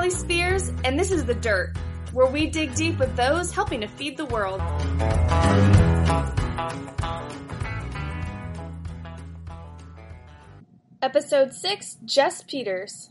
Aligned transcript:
Allie 0.00 0.08
Spears, 0.08 0.72
and 0.84 0.98
this 0.98 1.10
is 1.10 1.26
The 1.26 1.34
Dirt, 1.34 1.76
where 2.14 2.26
we 2.26 2.46
dig 2.46 2.74
deep 2.74 2.98
with 2.98 3.14
those 3.16 3.52
helping 3.52 3.82
to 3.82 3.86
feed 3.86 4.16
the 4.16 4.24
world. 4.24 4.58
Episode 11.02 11.52
6 11.52 11.98
Jess 12.06 12.42
Peters. 12.44 13.10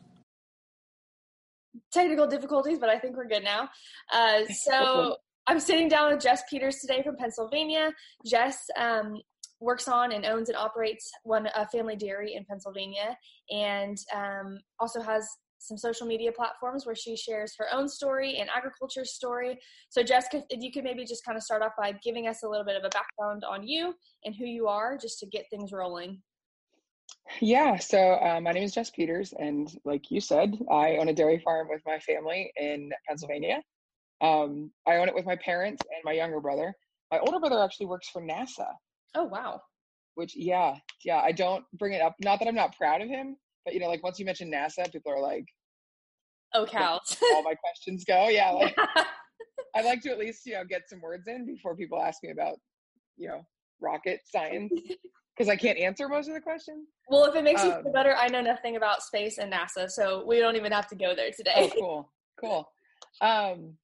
Technical 1.94 2.26
difficulties, 2.26 2.80
but 2.80 2.90
I 2.90 2.98
think 2.98 3.16
we're 3.16 3.28
good 3.28 3.44
now. 3.44 3.70
Uh, 4.12 4.46
so 4.46 5.18
I'm 5.46 5.60
sitting 5.60 5.90
down 5.90 6.12
with 6.12 6.24
Jess 6.24 6.42
Peters 6.50 6.78
today 6.78 7.04
from 7.04 7.18
Pennsylvania. 7.18 7.92
Jess 8.26 8.66
um, 8.76 9.22
works 9.60 9.88
on 9.88 10.12
and 10.12 10.26
owns 10.26 10.50
and 10.50 10.58
operates 10.58 11.12
one 11.22 11.50
a 11.56 11.68
family 11.68 11.96
dairy 11.96 12.34
in 12.34 12.46
Pennsylvania, 12.46 13.16
and 13.52 13.96
um, 14.12 14.58
also 14.80 15.04
has 15.04 15.30
some 15.60 15.78
social 15.78 16.08
media 16.08 16.32
platforms 16.32 16.86
where 16.86 16.96
she 16.96 17.16
shares 17.16 17.54
her 17.60 17.68
own 17.72 17.88
story 17.88 18.38
and 18.38 18.50
agriculture 18.56 19.06
story. 19.06 19.60
So, 19.90 20.02
Jessica, 20.02 20.44
if 20.50 20.62
you 20.64 20.72
could 20.72 20.84
maybe 20.84 21.06
just 21.06 21.24
kind 21.24 21.38
of 21.38 21.44
start 21.44 21.62
off 21.62 21.74
by 21.78 21.94
giving 22.04 22.28
us 22.28 22.44
a 22.44 22.48
little 22.48 22.66
bit 22.66 22.76
of 22.76 22.84
a 22.84 22.90
background 22.90 23.44
on 23.44 23.68
you 23.68 23.94
and 24.26 24.34
who 24.36 24.46
you 24.46 24.68
are, 24.68 24.98
just 24.98 25.20
to 25.20 25.28
get 25.28 25.46
things 25.50 25.72
rolling. 25.72 26.22
Yeah, 27.42 27.78
so 27.78 28.14
uh, 28.14 28.40
my 28.42 28.52
name 28.52 28.64
is 28.64 28.74
Jess 28.74 28.90
Peters, 28.90 29.34
and 29.38 29.72
like 29.86 30.10
you 30.10 30.20
said, 30.20 30.58
I 30.72 30.98
own 30.98 31.10
a 31.10 31.14
dairy 31.14 31.40
farm 31.40 31.68
with 31.70 31.82
my 31.86 32.00
family 32.00 32.52
in 32.58 32.92
Pennsylvania. 33.08 33.62
Um, 34.22 34.72
I 34.88 34.98
own 34.98 35.08
it 35.08 35.16
with 35.16 35.26
my 35.26 35.36
parents 35.38 35.82
and 35.86 36.02
my 36.04 36.14
younger 36.14 36.40
brother. 36.40 36.74
My 37.12 37.20
older 37.20 37.40
brother 37.40 37.64
actually 37.64 37.88
works 37.88 38.10
for 38.10 38.22
NASA. 38.22 38.68
Oh, 39.16 39.26
wow. 39.26 39.62
Which, 40.16 40.36
yeah, 40.36 40.76
yeah, 41.04 41.20
I 41.20 41.32
don't 41.32 41.64
bring 41.74 41.94
it 41.94 42.02
up. 42.02 42.16
Not 42.22 42.40
that 42.40 42.48
I'm 42.48 42.56
not 42.56 42.76
proud 42.76 43.02
of 43.02 43.10
him, 43.10 43.38
but 43.64 43.74
you 43.74 43.80
know, 43.80 43.88
like 43.88 44.04
once 44.04 44.20
you 44.20 44.26
mention 44.26 44.52
NASA, 44.52 44.92
people 44.92 45.12
are 45.12 45.22
like, 45.22 45.46
"Oh, 46.54 46.66
cows!" 46.66 47.18
all 47.34 47.44
my 47.44 47.56
questions 47.56 48.04
go. 48.06 48.30
Yeah, 48.30 48.52
like 48.52 48.76
I 49.76 49.82
like 49.82 50.02
to 50.02 50.12
at 50.12 50.20
least 50.20 50.46
you 50.46 50.54
know 50.54 50.64
get 50.64 50.90
some 50.90 51.02
words 51.02 51.28
in 51.28 51.46
before 51.46 51.76
people 51.76 52.02
ask 52.02 52.24
me 52.24 52.32
about 52.32 52.58
you 53.18 53.28
know 53.28 53.46
rocket 53.82 54.22
science 54.26 54.74
because 55.38 55.50
I 55.50 55.56
can't 55.56 55.78
answer 55.78 56.08
most 56.08 56.28
of 56.28 56.34
the 56.34 56.42
questions. 56.42 56.88
Well, 57.10 57.26
if 57.26 57.36
it 57.36 57.44
makes 57.44 57.62
um, 57.62 57.68
you 57.68 57.74
feel 57.76 57.88
um 57.88 57.94
better, 57.94 58.16
I 58.16 58.28
know 58.28 58.42
nothing 58.42 58.76
about 58.76 59.02
space 59.02 59.38
and 59.38 59.52
NASA, 59.52 59.90
so 59.90 60.26
we 60.26 60.40
don't 60.40 60.56
even 60.56 60.72
have 60.72 60.88
to 60.90 60.96
go 60.96 61.16
there 61.16 61.32
today. 61.36 61.54
Oh, 61.56 61.70
cool, 61.80 62.14
cool. 62.40 62.70
Um, 63.22 63.78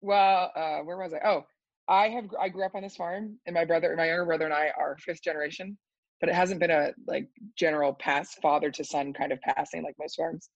well, 0.00 0.50
uh, 0.56 0.78
where 0.80 0.98
was 0.98 1.14
I? 1.14 1.26
Oh, 1.26 1.44
I 1.88 2.08
have 2.08 2.24
I 2.40 2.48
grew 2.48 2.64
up 2.64 2.74
on 2.74 2.82
this 2.82 2.96
farm, 2.96 3.38
and 3.46 3.54
my 3.54 3.64
brother, 3.64 3.94
my 3.96 4.06
younger 4.06 4.26
brother, 4.26 4.44
and 4.44 4.54
I 4.54 4.70
are 4.78 4.96
fifth 4.98 5.22
generation 5.22 5.78
but 6.22 6.28
it 6.28 6.36
hasn't 6.36 6.60
been 6.60 6.70
a 6.70 6.92
like 7.08 7.28
general 7.58 7.92
pass 7.94 8.34
father 8.34 8.70
to 8.70 8.84
son 8.84 9.12
kind 9.12 9.32
of 9.32 9.40
passing 9.40 9.82
like 9.82 9.96
most 9.98 10.14
farms. 10.14 10.48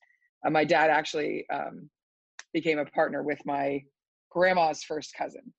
Uh, 0.45 0.51
my 0.51 0.65
dad 0.65 0.91
actually 0.91 1.45
um, 1.53 1.89
became 2.53 2.79
a 2.79 2.85
partner 2.87 3.23
with 3.23 3.39
my 3.45 3.83
grandma's 4.31 4.83
first 4.83 5.15
cousin. 5.17 5.53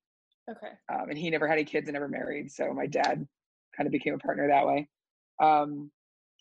Okay. 0.49 0.73
Um, 0.93 1.09
and 1.09 1.17
he 1.17 1.29
never 1.29 1.47
had 1.47 1.55
any 1.55 1.65
kids 1.65 1.87
and 1.87 1.93
never 1.93 2.07
married, 2.07 2.51
so 2.51 2.73
my 2.73 2.87
dad 2.87 3.27
kind 3.75 3.87
of 3.87 3.91
became 3.91 4.13
a 4.13 4.19
partner 4.19 4.47
that 4.47 4.65
way. 4.65 4.87
Um, 5.41 5.91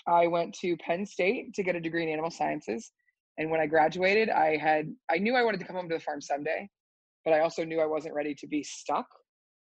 I 0.07 0.29
went 0.29 0.55
to 0.61 0.77
Penn 0.77 1.05
State 1.05 1.55
to 1.55 1.62
get 1.62 1.75
a 1.75 1.81
degree 1.81 2.05
in 2.05 2.09
animal 2.09 2.31
sciences, 2.31 2.92
and 3.39 3.51
when 3.51 3.61
I 3.61 3.67
graduated, 3.67 4.31
I 4.31 4.57
had 4.57 4.95
I 5.11 5.19
knew 5.19 5.34
I 5.34 5.42
wanted 5.42 5.61
to 5.61 5.67
come 5.67 5.77
home 5.77 5.89
to 5.89 5.97
the 5.97 6.01
farm 6.01 6.20
someday, 6.20 6.69
but 7.25 7.34
I 7.34 7.41
also 7.41 7.64
knew 7.64 7.81
I 7.81 7.87
wasn't 7.87 8.14
ready 8.14 8.34
to 8.37 8.47
be 8.47 8.62
stuck 8.62 9.07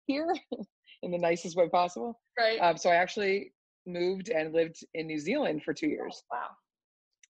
here 0.05 0.27
in 1.03 1.11
the 1.11 1.17
nicest 1.17 1.55
way 1.55 1.69
possible. 1.69 2.19
Right. 2.37 2.59
Um, 2.59 2.77
so 2.77 2.89
I 2.89 2.95
actually 2.95 3.53
moved 3.87 4.29
and 4.29 4.53
lived 4.53 4.77
in 4.93 5.07
New 5.07 5.19
Zealand 5.19 5.63
for 5.63 5.73
two 5.73 5.87
years. 5.87 6.21
Oh, 6.31 6.35
wow. 6.35 6.49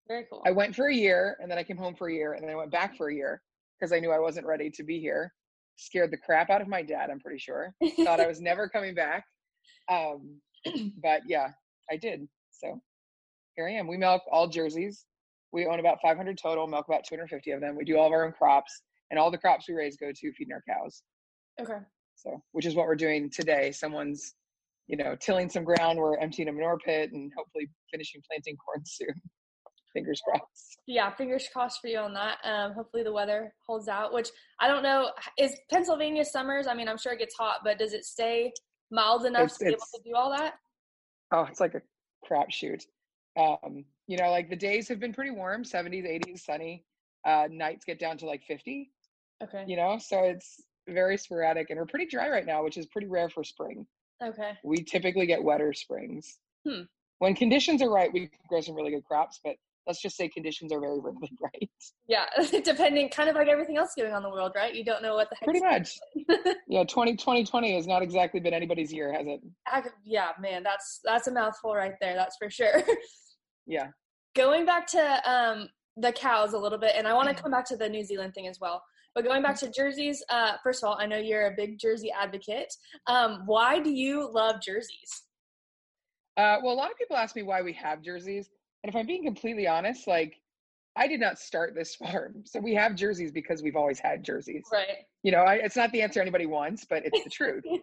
Very 0.10 0.26
cool. 0.30 0.42
I 0.46 0.52
went 0.52 0.76
for 0.76 0.88
a 0.88 0.94
year 0.94 1.38
and 1.40 1.50
then 1.50 1.58
I 1.58 1.64
came 1.64 1.78
home 1.78 1.96
for 1.96 2.10
a 2.10 2.14
year 2.14 2.34
and 2.34 2.44
then 2.44 2.50
I 2.50 2.56
went 2.56 2.72
back 2.72 2.98
for 2.98 3.10
a 3.10 3.14
year 3.14 3.42
because 3.80 3.94
I 3.94 4.00
knew 4.00 4.12
I 4.12 4.20
wasn't 4.20 4.48
ready 4.48 4.70
to 4.72 4.84
be 4.84 5.00
here. 5.00 5.32
Scared 5.78 6.11
the 6.11 6.17
crap 6.17 6.50
out 6.50 6.61
of 6.61 6.67
my 6.67 6.82
dad, 6.82 7.10
I'm 7.10 7.20
pretty 7.20 7.38
sure. 7.38 7.73
Thought 8.04 8.20
I 8.20 8.28
was 8.28 8.42
never 8.42 8.67
coming 8.67 8.95
back. 8.95 9.23
Um, 9.89 10.42
but 11.02 11.22
yeah, 11.28 11.50
I 11.92 11.95
did. 11.95 12.28
So 12.52 12.82
here 13.56 13.67
I 13.67 13.73
am. 13.73 13.88
We 13.88 13.98
milk 13.98 14.23
all 14.32 14.48
jerseys. 14.48 15.06
We 15.52 15.67
own 15.67 15.80
about 15.80 16.00
500 16.02 16.38
total, 16.38 16.67
milk 16.67 16.88
about 16.88 17.06
250 17.06 17.52
of 17.52 17.62
them. 17.62 17.76
We 17.76 17.86
do 17.86 17.98
all 17.98 18.08
of 18.08 18.12
our 18.12 18.26
own 18.26 18.33
crops, 18.33 18.82
and 19.10 19.20
all 19.20 19.32
the 19.32 19.38
crops 19.38 19.66
we 19.67 19.76
raise 19.76 19.98
go 19.98 20.12
to 20.12 20.33
feeding 20.33 20.54
our 20.54 20.64
cows. 20.67 21.02
Okay. 21.60 21.80
So, 22.16 22.42
which 22.52 22.66
is 22.66 22.76
what 22.76 22.86
we're 22.86 22.95
doing 22.95 23.30
today. 23.32 23.72
Someone's 23.72 24.36
you 24.89 24.98
know, 24.98 25.16
tilling 25.16 25.50
some 25.50 25.64
ground. 25.64 26.00
We're 26.00 26.17
emptying 26.17 26.50
a 26.50 26.52
manure 26.52 26.80
pit 26.83 27.12
and 27.14 27.32
hopefully 27.38 27.70
finishing 27.92 28.22
planting 28.30 28.58
corn 28.66 28.83
soon. 28.86 29.14
Fingers 29.94 30.22
crossed. 30.26 30.80
Yeah, 30.88 31.14
fingers 31.16 31.48
crossed 31.52 31.82
for 31.82 31.88
you 31.88 32.00
on 32.00 32.14
that. 32.14 32.38
Um, 32.44 32.73
hopefully 32.73 33.04
the 33.04 33.14
weather 33.14 33.54
holds 33.66 33.88
out. 33.88 34.14
Which 34.14 34.30
I 34.60 34.67
don't 34.67 34.83
know. 34.83 35.11
Is 35.38 35.55
Pennsylvania 35.70 36.26
summers? 36.26 36.67
I 36.67 36.73
mean, 36.73 36.88
I'm 36.88 36.98
sure 36.98 37.14
it 37.14 37.20
gets 37.20 37.36
hot, 37.36 37.60
but 37.64 37.80
does 37.80 37.94
it 37.94 38.05
stay 38.05 38.52
mild 38.92 39.26
enough 39.26 39.45
it's, 39.45 39.58
to 39.60 39.66
be 39.66 39.72
able 39.72 39.80
to 39.95 40.02
do 40.04 40.16
all 40.16 40.30
that? 40.36 40.55
Oh, 41.32 41.44
it's 41.44 41.60
like 41.60 41.76
a 41.76 41.82
crapshoot. 42.27 42.83
Um, 43.38 43.86
you 44.08 44.17
know, 44.17 44.32
like 44.32 44.50
the 44.50 44.55
days 44.55 44.88
have 44.88 45.00
been 45.00 45.14
pretty 45.14 45.32
warm, 45.32 45.64
70s, 45.64 46.06
80s, 46.26 46.39
sunny. 46.39 46.83
Uh, 47.26 47.48
nights 47.52 47.86
get 47.86 48.00
down 48.00 48.17
to 48.17 48.26
like 48.26 48.44
50. 48.48 48.92
Okay. 49.44 49.64
You 49.67 49.77
know, 49.77 49.98
so 50.00 50.23
it's 50.23 50.61
very 50.88 51.17
sporadic, 51.17 51.70
and 51.70 51.80
we're 51.80 51.86
pretty 51.86 52.08
dry 52.08 52.30
right 52.30 52.45
now, 52.45 52.64
which 52.64 52.77
is 52.77 52.88
pretty 52.88 53.08
rare 53.08 53.30
for 53.30 53.44
spring. 53.44 53.86
Okay. 54.23 54.52
We 54.64 54.83
typically 54.83 55.26
get 55.26 55.44
wetter 55.44 55.73
springs. 55.73 56.39
Hmm. 56.67 56.82
When 57.20 57.36
conditions 57.36 57.82
are 57.82 57.89
right, 57.89 58.11
we 58.11 58.30
grow 58.48 58.61
some 58.61 58.76
really 58.76 58.92
good 58.92 59.06
crops, 59.06 59.39
but 59.44 59.56
let's 59.89 60.02
just 60.02 60.16
say 60.16 60.30
conditions 60.30 60.72
are 60.72 60.80
very 60.80 61.00
rarely 61.00 61.32
right. 61.42 61.70
Yeah, 62.08 62.26
depending, 62.64 63.10
kind 63.10 63.27
of 63.27 63.36
like 63.36 63.48
everything 63.48 63.77
else 63.77 63.92
going 63.98 64.11
on 64.11 64.17
in 64.17 64.23
the 64.23 64.30
world, 64.30 64.54
right? 64.55 64.73
You 64.73 64.86
don't 64.86 65.02
know 65.02 65.16
what 65.16 65.30
the 65.30 65.36
heck. 65.36 65.45
Pretty 65.45 65.66
much. 65.66 65.98
yeah, 66.70 66.83
20, 66.83 67.16
2020 67.16 67.76
has 67.76 67.88
not 67.88 68.04
exactly 68.04 68.39
been 68.39 68.54
anybody's 68.54 68.94
year, 68.94 69.11
has 69.11 69.26
it? 69.27 69.42
yeah, 70.05 70.30
man, 70.39 70.64
that's 70.64 71.00
that's 71.04 71.27
a 71.27 71.32
mouthful 71.32 71.76
right 71.76 71.95
there. 72.00 72.14
That's 72.14 72.38
for 72.38 72.50
sure. 72.50 72.83
yeah. 73.66 73.88
Going 74.36 74.66
back 74.66 74.86
to 74.88 75.30
um, 75.30 75.67
the 75.98 76.11
cows 76.11 76.54
a 76.54 76.58
little 76.58 76.77
bit, 76.77 76.94
and 76.95 77.08
I 77.08 77.14
want 77.14 77.27
to 77.30 77.36
mm. 77.36 77.42
come 77.42 77.52
back 77.52 77.66
to 77.70 77.76
the 77.76 77.89
New 77.89 78.04
Zealand 78.06 78.36
thing 78.36 78.48
as 78.48 78.60
well. 78.61 78.83
But 79.16 79.23
going 79.23 79.42
back 79.42 79.58
to 79.58 79.71
jerseys, 79.71 80.23
uh, 80.30 80.54
first 80.64 80.83
of 80.83 80.89
all, 80.89 80.98
I 81.00 81.08
know 81.08 81.17
you're 81.17 81.48
a 81.48 81.56
big 81.58 81.80
jersey 81.80 82.11
advocate. 82.11 82.71
Um, 83.08 83.42
why 83.48 83.80
do 83.80 83.89
you 83.89 84.30
love 84.32 84.61
jerseys? 84.61 85.23
Uh, 86.38 86.58
well, 86.64 86.73
a 86.73 86.77
lot 86.77 86.92
of 86.92 86.98
people 86.98 87.17
ask 87.17 87.36
me 87.36 87.42
why 87.42 87.64
we 87.64 87.73
have 87.73 88.04
jerseys, 88.04 88.50
and 88.84 88.90
if 88.90 88.95
I'm 88.95 89.06
being 89.06 89.23
completely 89.23 89.67
honest, 89.67 90.08
like 90.08 90.36
I 90.95 91.08
did 91.08 91.20
not 91.20 91.40
start 91.40 91.76
this 91.76 91.95
farm, 91.95 92.44
so 92.45 92.60
we 92.60 92.73
have 92.76 92.95
jerseys 92.95 93.32
because 93.32 93.62
we've 93.62 93.76
always 93.76 94.00
had 94.00 94.23
jerseys. 94.23 94.66
Right. 94.72 95.06
You 95.23 95.32
know, 95.32 95.40
I, 95.40 95.56
it's 95.56 95.76
not 95.76 95.92
the 95.92 96.02
answer 96.02 96.22
anybody 96.22 96.45
wants, 96.45 96.86
but 96.89 97.04
it's 97.06 97.23
the 97.23 97.30
truth. 97.30 97.64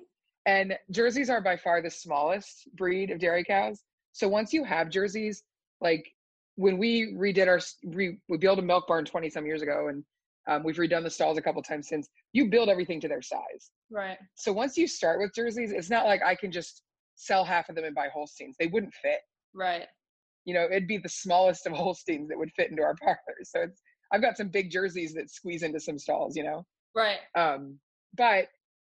And 0.47 0.79
jerseys 0.93 1.29
are 1.29 1.41
by 1.41 1.57
far 1.57 1.83
the 1.83 1.91
smallest 1.91 2.69
breed 2.77 3.11
of 3.11 3.19
dairy 3.19 3.43
cows. 3.43 3.83
So 4.13 4.29
once 4.29 4.53
you 4.53 4.63
have 4.63 4.91
jerseys, 4.91 5.43
like 5.81 6.07
when 6.55 6.79
we 6.79 7.15
redid 7.15 7.49
our 7.49 7.61
we, 7.85 8.19
we 8.29 8.39
built 8.39 8.61
a 8.61 8.63
milk 8.63 8.87
barn 8.87 9.05
20 9.05 9.29
some 9.29 9.45
years 9.45 9.61
ago 9.61 9.89
and 9.89 10.05
um, 10.49 10.63
we've 10.63 10.77
redone 10.77 11.03
the 11.03 11.11
stalls 11.11 11.37
a 11.37 11.43
couple 11.43 11.61
times 11.63 11.89
since. 11.89 12.09
You 12.33 12.49
build 12.49 12.69
everything 12.69 13.01
to 13.01 13.09
their 13.09 13.23
size. 13.23 13.73
Right. 13.91 14.19
So 14.37 14.53
once 14.53 14.79
you 14.79 14.87
start 14.87 15.19
with 15.19 15.35
jerseys, 15.35 15.73
it's 15.73 15.91
not 15.91 16.07
like 16.07 16.23
I 16.25 16.37
can 16.37 16.53
just 16.53 16.83
sell 17.17 17.45
half 17.45 17.69
of 17.69 17.75
them 17.75 17.85
and 17.85 17.95
buy 17.95 18.09
Holsteins. 18.13 18.57
They 18.59 18.69
wouldn't 18.69 18.95
fit. 18.95 19.21
Right. 19.53 19.87
You 20.47 20.55
know, 20.55 20.65
it'd 20.65 20.89
be 20.89 20.99
the 20.99 21.09
smallest 21.09 21.67
of 21.67 21.73
Holsteins 21.73 22.29
that 22.29 22.39
would 22.39 22.51
fit 22.57 22.71
into 22.71 22.83
our 22.83 22.95
parlors. 23.03 23.51
So 23.51 23.63
it's 23.63 23.83
I've 24.13 24.23
got 24.23 24.37
some 24.37 24.49
big 24.49 24.71
jerseys 24.71 25.13
that 25.15 25.31
squeeze 25.31 25.63
into 25.63 25.81
some 25.81 25.99
stalls. 25.99 26.37
You 26.37 26.45
know. 26.45 26.65
Right. 26.95 27.19
Um, 27.37 27.79
but 28.17 28.47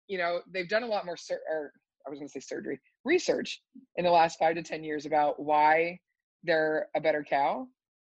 you 0.08 0.18
know 0.18 0.40
they've 0.54 0.70
done 0.70 0.84
a 0.84 0.88
lot 0.88 1.06
more 1.06 1.18
sur- 1.18 1.42
or 1.52 1.74
I 2.06 2.10
was 2.10 2.20
going 2.20 2.30
to 2.30 2.32
say 2.32 2.40
surgery 2.40 2.80
research 3.04 3.62
in 3.98 4.06
the 4.06 4.12
last 4.12 4.40
five 4.40 4.56
to 4.56 4.64
ten 4.64 4.84
years 4.84 5.06
about 5.06 5.42
why 5.42 6.00
they're 6.44 6.88
a 6.96 7.02
better 7.02 7.26
cow 7.30 7.68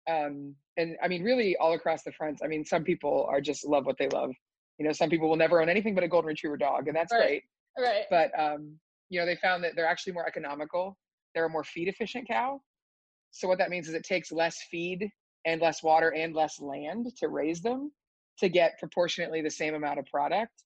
um, 0.09 0.55
and 0.77 0.97
I 1.03 1.07
mean, 1.07 1.23
really 1.23 1.55
all 1.57 1.73
across 1.73 2.03
the 2.03 2.11
front. 2.11 2.39
I 2.43 2.47
mean, 2.47 2.65
some 2.65 2.83
people 2.83 3.27
are 3.29 3.41
just 3.41 3.67
love 3.67 3.85
what 3.85 3.97
they 3.99 4.09
love. 4.09 4.31
You 4.77 4.85
know, 4.85 4.93
some 4.93 5.09
people 5.09 5.29
will 5.29 5.35
never 5.35 5.61
own 5.61 5.69
anything 5.69 5.93
but 5.93 6.03
a 6.03 6.07
golden 6.07 6.29
retriever 6.29 6.57
dog, 6.57 6.87
and 6.87 6.95
that's 6.95 7.11
right. 7.11 7.41
great. 7.75 7.87
Right. 7.87 8.05
But 8.09 8.31
um, 8.39 8.77
you 9.09 9.19
know, 9.19 9.25
they 9.25 9.35
found 9.35 9.63
that 9.63 9.75
they're 9.75 9.87
actually 9.87 10.13
more 10.13 10.25
economical. 10.25 10.97
They're 11.35 11.45
a 11.45 11.49
more 11.49 11.63
feed 11.63 11.87
efficient 11.87 12.27
cow. 12.27 12.61
So 13.31 13.47
what 13.47 13.57
that 13.59 13.69
means 13.69 13.87
is 13.87 13.93
it 13.93 14.03
takes 14.03 14.31
less 14.31 14.63
feed 14.69 15.09
and 15.45 15.61
less 15.61 15.83
water 15.83 16.13
and 16.13 16.33
less 16.33 16.59
land 16.59 17.07
to 17.17 17.27
raise 17.27 17.61
them 17.61 17.91
to 18.39 18.49
get 18.49 18.79
proportionately 18.79 19.41
the 19.41 19.49
same 19.49 19.75
amount 19.75 19.99
of 19.99 20.05
product. 20.05 20.63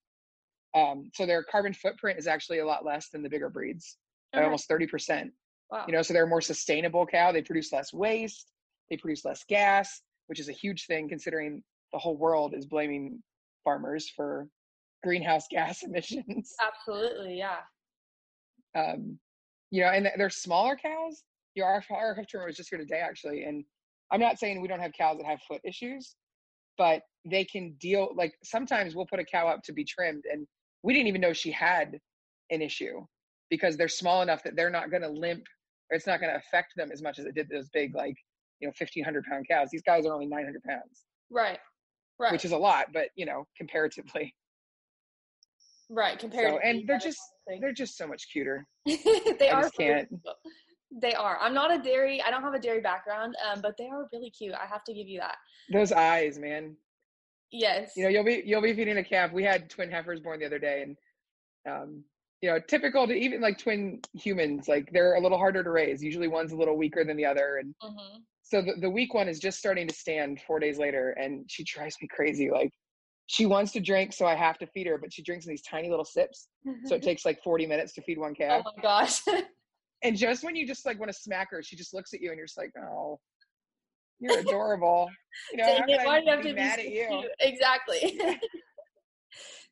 Um, 0.75 1.11
so 1.13 1.25
their 1.25 1.43
carbon 1.43 1.73
footprint 1.73 2.17
is 2.17 2.27
actually 2.27 2.59
a 2.59 2.65
lot 2.65 2.85
less 2.85 3.09
than 3.09 3.21
the 3.21 3.29
bigger 3.29 3.49
breeds, 3.49 3.97
okay. 4.33 4.41
by 4.41 4.45
almost 4.45 4.67
thirty 4.67 4.87
percent. 4.87 5.31
Wow. 5.71 5.85
You 5.87 5.93
know, 5.93 6.01
so 6.01 6.13
they're 6.13 6.25
a 6.25 6.27
more 6.27 6.41
sustainable 6.41 7.05
cow. 7.05 7.31
They 7.31 7.41
produce 7.41 7.71
less 7.71 7.93
waste. 7.93 8.51
They 8.89 8.97
produce 8.97 9.25
less 9.25 9.43
gas, 9.47 10.01
which 10.27 10.39
is 10.39 10.49
a 10.49 10.53
huge 10.53 10.85
thing 10.85 11.09
considering 11.09 11.63
the 11.91 11.99
whole 11.99 12.17
world 12.17 12.53
is 12.55 12.65
blaming 12.65 13.21
farmers 13.63 14.09
for 14.15 14.47
greenhouse 15.03 15.45
gas 15.51 15.83
emissions. 15.83 16.53
Absolutely, 16.61 17.37
yeah. 17.37 17.59
Um, 18.75 19.19
you 19.71 19.81
know, 19.81 19.89
and 19.89 20.09
they're 20.17 20.29
smaller 20.29 20.75
cows. 20.75 21.23
You 21.55 21.63
know, 21.63 21.67
our, 21.67 21.83
our 21.91 22.15
hoof 22.15 22.27
trimmer 22.27 22.47
was 22.47 22.55
just 22.55 22.69
here 22.69 22.79
today 22.79 22.99
actually, 22.99 23.43
and 23.43 23.63
I'm 24.11 24.19
not 24.19 24.39
saying 24.39 24.61
we 24.61 24.67
don't 24.67 24.79
have 24.79 24.93
cows 24.93 25.17
that 25.17 25.25
have 25.25 25.39
foot 25.47 25.61
issues, 25.63 26.15
but 26.77 27.01
they 27.25 27.45
can 27.45 27.75
deal 27.79 28.09
like 28.15 28.33
sometimes 28.43 28.95
we'll 28.95 29.05
put 29.05 29.19
a 29.19 29.25
cow 29.25 29.47
up 29.47 29.61
to 29.63 29.73
be 29.73 29.83
trimmed 29.83 30.23
and 30.31 30.45
we 30.83 30.93
didn't 30.93 31.07
even 31.07 31.21
know 31.21 31.33
she 31.33 31.51
had 31.51 31.97
an 32.51 32.61
issue 32.61 33.05
because 33.49 33.77
they're 33.77 33.87
small 33.87 34.21
enough 34.21 34.43
that 34.43 34.55
they're 34.55 34.69
not 34.69 34.91
going 34.91 35.01
to 35.01 35.09
limp 35.09 35.43
or 35.89 35.95
it's 35.95 36.07
not 36.07 36.19
going 36.19 36.31
to 36.31 36.37
affect 36.37 36.73
them 36.75 36.91
as 36.91 37.01
much 37.01 37.19
as 37.19 37.25
it 37.25 37.35
did 37.35 37.47
those 37.49 37.69
big 37.73 37.95
like 37.95 38.15
you 38.59 38.67
know 38.67 38.73
1500 38.77 39.23
pound 39.25 39.45
cows. 39.49 39.69
These 39.71 39.83
guys 39.83 40.05
are 40.05 40.13
only 40.13 40.27
900 40.27 40.61
pounds. 40.63 41.05
Right. 41.29 41.59
Right. 42.19 42.31
Which 42.31 42.45
is 42.45 42.51
a 42.51 42.57
lot 42.57 42.87
but 42.93 43.07
you 43.15 43.25
know 43.25 43.45
comparatively. 43.57 44.33
Right 45.89 46.17
compared 46.17 46.53
so, 46.53 46.59
and 46.59 46.87
they're 46.87 46.97
just 46.97 47.19
they're 47.61 47.73
just 47.73 47.97
so 47.97 48.07
much 48.07 48.27
cuter. 48.31 48.65
They 48.85 49.49
I 49.49 49.53
are 49.53 49.61
just 49.63 49.75
can't 49.75 50.09
they 51.01 51.13
are. 51.13 51.37
I'm 51.41 51.53
not 51.53 51.73
a 51.73 51.81
dairy 51.81 52.21
i 52.21 52.29
don't 52.29 52.43
have 52.43 52.53
a 52.53 52.59
dairy 52.59 52.81
background 52.81 53.35
um, 53.47 53.61
but 53.61 53.75
they 53.77 53.87
are 53.87 54.07
really 54.11 54.29
cute 54.29 54.53
i 54.53 54.65
have 54.65 54.83
to 54.85 54.93
give 54.93 55.07
you 55.07 55.19
that. 55.19 55.35
Those 55.71 55.91
eyes 55.91 56.37
man. 56.37 56.75
Yes 57.51 57.93
you 57.95 58.03
know 58.03 58.09
you'll 58.09 58.23
be 58.23 58.43
you'll 58.45 58.61
be 58.61 58.73
feeding 58.73 58.97
a 58.97 59.03
calf. 59.03 59.31
We 59.31 59.43
had 59.43 59.69
twin 59.69 59.91
heifers 59.91 60.19
born 60.19 60.39
the 60.39 60.45
other 60.45 60.59
day 60.59 60.83
and 60.83 60.97
um 61.69 62.03
you 62.41 62.49
know 62.49 62.59
typical 62.67 63.07
to 63.07 63.13
even 63.13 63.41
like 63.41 63.57
twin 63.57 64.01
humans 64.13 64.67
like 64.67 64.89
they're 64.91 65.15
a 65.15 65.21
little 65.21 65.37
harder 65.37 65.63
to 65.63 65.69
raise. 65.69 66.03
Usually 66.03 66.27
one's 66.27 66.51
a 66.51 66.57
little 66.57 66.77
weaker 66.77 67.03
than 67.03 67.17
the 67.17 67.25
other 67.25 67.57
and 67.57 67.73
mm-hmm. 67.83 68.19
so 68.41 68.61
the, 68.61 68.73
the 68.81 68.89
weak 68.89 69.13
one 69.13 69.27
is 69.27 69.39
just 69.39 69.59
starting 69.59 69.87
to 69.87 69.93
stand 69.93 70.41
four 70.45 70.59
days 70.59 70.77
later 70.77 71.11
and 71.11 71.45
she 71.49 71.63
drives 71.63 71.95
me 72.01 72.07
crazy 72.13 72.49
like 72.51 72.71
she 73.27 73.45
wants 73.45 73.71
to 73.71 73.79
drink 73.79 74.11
so 74.11 74.25
i 74.25 74.35
have 74.35 74.57
to 74.57 74.67
feed 74.67 74.85
her 74.85 74.97
but 74.97 75.13
she 75.13 75.23
drinks 75.23 75.45
in 75.45 75.49
these 75.51 75.61
tiny 75.61 75.89
little 75.89 76.03
sips 76.03 76.49
so 76.85 76.95
it 76.95 77.01
takes 77.09 77.23
like 77.23 77.41
40 77.41 77.65
minutes 77.67 77.93
to 77.93 78.01
feed 78.01 78.17
one 78.17 78.35
calf. 78.35 78.63
Oh 78.65 78.71
my 78.75 78.83
gosh 78.83 79.21
and 80.03 80.15
just 80.17 80.43
when 80.43 80.55
you 80.55 80.67
just 80.67 80.85
like 80.85 80.99
want 80.99 81.11
to 81.11 81.17
smack 81.17 81.49
her 81.51 81.63
she 81.63 81.75
just 81.75 81.93
looks 81.93 82.13
at 82.13 82.21
you 82.21 82.29
and 82.29 82.37
you're 82.37 82.45
just 82.45 82.57
like 82.57 82.71
oh 82.77 83.19
you're 84.23 84.39
adorable. 84.39 85.09
You 85.51 85.57
know 85.57 85.65
Dang 85.65 85.77
how 85.79 85.83
it, 85.83 85.97
can 85.97 86.05
why 86.05 86.15
I 86.15 86.19
do 86.19 86.25
you 86.25 86.31
have 86.31 86.43
be 86.43 86.49
to 86.49 86.55
be 86.55 86.61
mad 86.61 86.75
so 86.75 86.81
at 86.81 86.91
you. 86.91 87.07
cute? 87.09 87.31
exactly. 87.39 88.19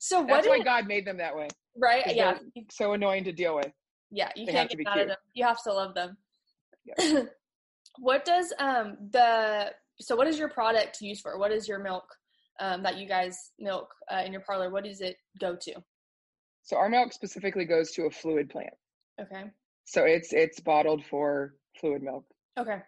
So 0.04 0.22
what 0.22 0.28
that's 0.30 0.48
why 0.48 0.58
did, 0.58 0.66
god 0.66 0.88
made 0.88 1.06
them 1.06 1.18
that 1.18 1.36
way 1.36 1.48
Right? 1.78 2.04
yeah. 2.16 2.40
so 2.72 2.94
annoying 2.94 3.24
to 3.26 3.32
deal 3.32 3.56
with. 3.56 3.70
Yeah 4.10 4.30
you 4.36 4.48
they 4.48 4.52
can't 4.52 4.68
get 4.68 4.80
be 4.80 4.84
mad 4.84 4.98
at 4.98 5.08
them. 5.10 5.18
You 5.36 5.46
have 5.46 5.62
to 5.64 5.72
love 5.74 5.94
them. 5.96 6.18
What 8.00 8.26
does 8.26 8.52
um 8.58 8.98
the 9.12 9.72
so 10.00 10.16
what 10.16 10.28
is 10.28 10.40
your 10.40 10.50
product 10.50 11.02
used 11.02 11.22
for? 11.22 11.38
What 11.38 11.52
is 11.52 11.68
your 11.68 11.78
milk 11.78 12.06
um, 12.60 12.82
that 12.84 12.98
you 12.98 13.08
guys 13.08 13.52
milk 13.60 13.94
uh, 14.12 14.24
in 14.26 14.32
your 14.32 14.42
parlor? 14.42 14.72
What 14.72 14.86
does 14.86 15.02
it 15.02 15.18
go 15.40 15.56
to? 15.62 15.74
So 16.64 16.78
our 16.78 16.90
milk 16.90 17.14
specifically 17.14 17.66
goes 17.66 17.92
to 17.92 18.06
a 18.06 18.10
fluid 18.10 18.50
plant. 18.50 18.74
Okay 19.22 19.44
so 19.86 20.06
it's 20.06 20.34
it's 20.34 20.60
bottled 20.60 21.04
for 21.06 21.56
fluid 21.80 22.04
milk. 22.04 22.26
Okay. 22.58 22.80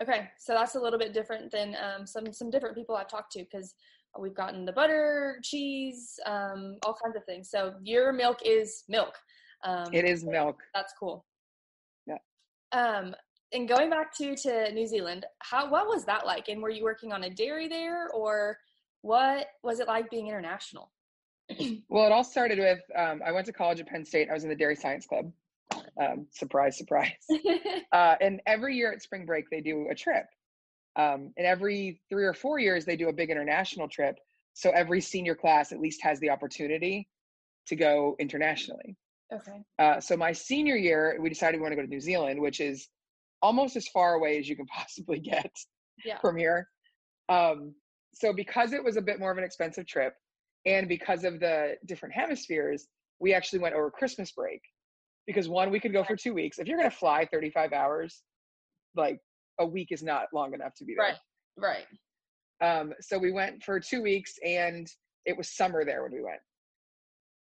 Okay. 0.00 0.28
So 0.38 0.54
that's 0.54 0.74
a 0.76 0.80
little 0.80 0.98
bit 0.98 1.12
different 1.12 1.50
than 1.50 1.76
um, 1.76 2.06
some 2.06 2.32
some 2.32 2.50
different 2.50 2.74
people 2.76 2.94
i've 2.94 3.08
talked 3.08 3.32
to 3.32 3.40
because 3.40 3.74
we've 4.18 4.34
gotten 4.34 4.64
the 4.64 4.72
butter 4.72 5.38
cheese 5.42 6.18
um, 6.26 6.76
all 6.84 6.96
kinds 7.02 7.16
of 7.16 7.24
things. 7.24 7.50
So 7.50 7.74
your 7.82 8.12
milk 8.12 8.38
is 8.44 8.84
milk. 8.88 9.14
Um, 9.64 9.92
it 9.92 10.04
is 10.04 10.24
milk. 10.24 10.60
that's 10.74 10.92
cool. 10.98 11.24
Yeah. 12.06 12.18
um 12.72 13.14
and 13.52 13.68
going 13.68 13.90
back 13.90 14.14
to 14.18 14.36
to 14.36 14.72
new 14.72 14.86
zealand 14.86 15.24
how 15.40 15.70
what 15.70 15.86
was 15.86 16.04
that 16.04 16.26
like? 16.26 16.48
And 16.48 16.62
were 16.62 16.70
you 16.70 16.84
working 16.84 17.12
on 17.12 17.24
a 17.24 17.30
dairy 17.30 17.68
there 17.68 18.08
or 18.10 18.58
what 19.02 19.46
was 19.62 19.80
it 19.80 19.88
like 19.88 20.10
being 20.10 20.28
international? 20.28 20.90
Well 21.88 22.06
it 22.06 22.12
all 22.12 22.24
started 22.24 22.58
with 22.58 22.80
um, 22.94 23.20
i 23.26 23.32
went 23.32 23.46
to 23.46 23.52
college 23.52 23.80
at 23.80 23.86
penn 23.86 24.04
state. 24.04 24.28
I 24.30 24.34
was 24.34 24.44
in 24.44 24.50
the 24.50 24.56
dairy 24.56 24.76
science 24.76 25.06
club 25.06 25.32
um, 26.00 26.26
surprise 26.32 26.76
surprise. 26.78 27.12
Uh, 27.92 28.16
and 28.20 28.42
every 28.46 28.76
year 28.76 28.92
at 28.92 29.00
spring 29.00 29.24
break 29.24 29.46
they 29.50 29.62
do 29.62 29.88
a 29.90 29.94
trip. 29.94 30.26
Um, 30.96 31.32
and 31.38 31.46
every 31.46 32.02
three 32.10 32.24
or 32.24 32.34
four 32.34 32.58
years 32.58 32.84
they 32.84 32.96
do 32.96 33.08
a 33.08 33.12
big 33.12 33.30
international 33.30 33.88
trip. 33.88 34.18
So 34.52 34.70
every 34.70 35.00
senior 35.00 35.34
class 35.34 35.72
at 35.72 35.80
least 35.80 36.02
has 36.02 36.20
the 36.20 36.28
opportunity 36.28 37.08
to 37.68 37.76
go 37.76 38.14
internationally. 38.18 38.96
Okay. 39.32 39.62
Uh, 39.78 40.00
so 40.00 40.16
my 40.18 40.32
senior 40.32 40.76
year 40.76 41.16
we 41.20 41.28
decided 41.30 41.58
we 41.58 41.62
want 41.62 41.72
to 41.72 41.76
go 41.76 41.82
to 41.82 41.88
new 41.88 42.00
zealand 42.00 42.40
which 42.40 42.60
is 42.60 42.88
almost 43.42 43.74
as 43.76 43.88
far 43.88 44.14
away 44.14 44.38
as 44.38 44.48
you 44.48 44.56
can 44.56 44.66
possibly 44.78 45.18
get 45.18 45.50
Yeah. 46.04 46.18
from 46.20 46.36
here. 46.36 46.68
Um, 47.28 47.74
so 48.14 48.32
because 48.32 48.72
it 48.72 48.82
was 48.82 48.96
a 48.96 49.02
bit 49.02 49.18
more 49.18 49.30
of 49.30 49.38
an 49.38 49.44
expensive 49.44 49.86
trip 49.86 50.14
and 50.66 50.88
because 50.88 51.24
of 51.24 51.40
the 51.40 51.76
different 51.86 52.14
hemispheres 52.14 52.88
we 53.20 53.32
actually 53.34 53.58
went 53.60 53.74
over 53.74 53.90
christmas 53.90 54.32
break 54.32 54.60
because 55.28 55.48
one 55.48 55.70
we 55.70 55.78
could 55.78 55.92
go 55.92 56.02
for 56.02 56.16
two 56.16 56.34
weeks 56.34 56.58
if 56.58 56.66
you're 56.66 56.78
going 56.78 56.90
to 56.90 56.96
fly 56.96 57.24
35 57.30 57.72
hours 57.72 58.22
like 58.96 59.20
a 59.60 59.66
week 59.66 59.92
is 59.92 60.02
not 60.02 60.26
long 60.32 60.52
enough 60.54 60.74
to 60.74 60.84
be 60.84 60.94
there 60.96 61.06
right 61.06 61.16
right 61.56 61.86
um, 62.60 62.92
so 63.00 63.18
we 63.18 63.32
went 63.32 63.62
for 63.62 63.78
two 63.78 64.02
weeks 64.02 64.34
and 64.44 64.88
it 65.26 65.36
was 65.36 65.54
summer 65.54 65.84
there 65.84 66.02
when 66.02 66.12
we 66.12 66.22
went. 66.22 66.40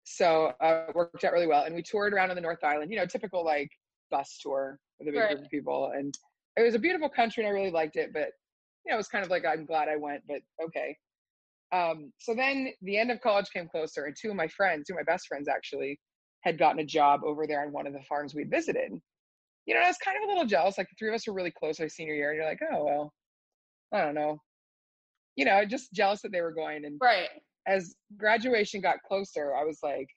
So 0.04 0.54
uh, 0.62 0.86
it 0.90 0.96
worked 0.96 1.24
out 1.24 1.34
really 1.34 1.48
well. 1.48 1.64
And 1.64 1.76
we 1.76 1.82
toured 1.82 2.14
around 2.14 2.30
on 2.30 2.36
the 2.36 2.42
North 2.42 2.64
Island, 2.64 2.92
you 2.92 2.98
know, 2.98 3.06
typical 3.06 3.44
like 3.46 3.70
bus 4.10 4.40
tour 4.42 4.78
with 5.00 5.08
a 5.08 5.12
big 5.12 5.20
Right. 5.20 5.30
group 5.30 5.46
of 5.46 5.50
people. 5.50 5.92
And 5.96 6.14
it 6.58 6.64
was 6.64 6.76
a 6.76 6.80
beautiful 6.80 7.10
country 7.10 7.44
and 7.44 7.50
I 7.50 7.54
really 7.54 7.72
liked 7.72 7.96
it, 7.96 8.12
but 8.14 8.30
you 8.86 8.90
know, 8.90 8.96
it 8.96 8.98
was 8.98 9.08
kind 9.08 9.24
of 9.24 9.32
like, 9.32 9.46
I'm 9.46 9.66
glad 9.66 9.88
I 9.88 9.96
went, 9.96 10.22
but 10.28 10.42
okay. 10.64 10.98
Um, 11.72 12.12
so 12.18 12.36
then 12.36 12.74
the 12.82 12.98
end 12.98 13.12
of 13.12 13.22
college 13.22 13.50
came 13.52 13.70
closer 13.70 14.06
and 14.06 14.16
two 14.20 14.30
of 14.30 14.36
my 14.36 14.48
friends, 14.50 14.88
two 14.88 14.94
of 14.94 14.98
my 14.98 15.10
best 15.10 15.28
friends 15.28 15.48
actually 15.48 15.98
had 16.42 16.58
gotten 16.58 16.80
a 16.80 16.86
job 16.86 17.22
over 17.24 17.48
there 17.48 17.62
on 17.62 17.72
one 17.72 17.88
of 17.88 17.94
the 17.94 18.02
farms 18.02 18.34
we'd 18.34 18.50
visited. 18.50 18.92
You 19.66 19.76
know, 19.76 19.82
I 19.82 19.88
was 19.88 19.98
kind 19.98 20.18
of 20.18 20.24
a 20.24 20.32
little 20.32 20.46
jealous. 20.46 20.78
Like 20.78 20.90
the 20.90 20.96
three 20.98 21.10
of 21.10 21.16
us 21.16 21.28
were 21.28 21.34
really 21.34 21.52
close 21.52 21.80
our 21.80 21.90
senior 21.90 22.16
year 22.16 22.32
and 22.32 22.38
you're 22.38 22.48
like, 22.48 22.62
oh, 22.74 22.84
well, 22.84 23.14
I 23.94 24.02
don't 24.02 24.16
know. 24.16 24.40
You 25.36 25.46
know, 25.46 25.64
just 25.66 25.94
jealous 25.94 26.22
that 26.24 26.32
they 26.32 26.42
were 26.42 26.52
going. 26.52 26.86
And 26.86 26.98
right 27.02 27.30
as 27.68 27.96
graduation 28.18 28.82
got 28.82 29.04
closer, 29.08 29.56
I 29.56 29.64
was 29.64 29.80
like, 29.84 30.08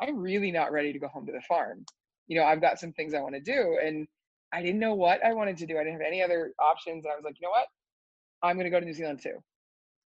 I'm 0.00 0.18
really 0.18 0.50
not 0.50 0.72
ready 0.72 0.92
to 0.92 0.98
go 0.98 1.08
home 1.08 1.26
to 1.26 1.32
the 1.32 1.40
farm. 1.48 1.84
You 2.26 2.38
know, 2.38 2.44
I've 2.44 2.60
got 2.60 2.78
some 2.78 2.92
things 2.92 3.14
I 3.14 3.20
want 3.20 3.34
to 3.34 3.40
do. 3.40 3.78
And 3.82 4.06
I 4.52 4.62
didn't 4.62 4.80
know 4.80 4.94
what 4.94 5.24
I 5.24 5.32
wanted 5.32 5.56
to 5.58 5.66
do. 5.66 5.76
I 5.76 5.84
didn't 5.84 6.00
have 6.00 6.06
any 6.06 6.22
other 6.22 6.52
options. 6.60 7.04
And 7.04 7.12
I 7.12 7.16
was 7.16 7.24
like, 7.24 7.36
you 7.40 7.46
know 7.46 7.50
what? 7.50 7.66
I'm 8.42 8.56
going 8.56 8.64
to 8.64 8.70
go 8.70 8.80
to 8.80 8.86
New 8.86 8.92
Zealand 8.92 9.20
too. 9.22 9.38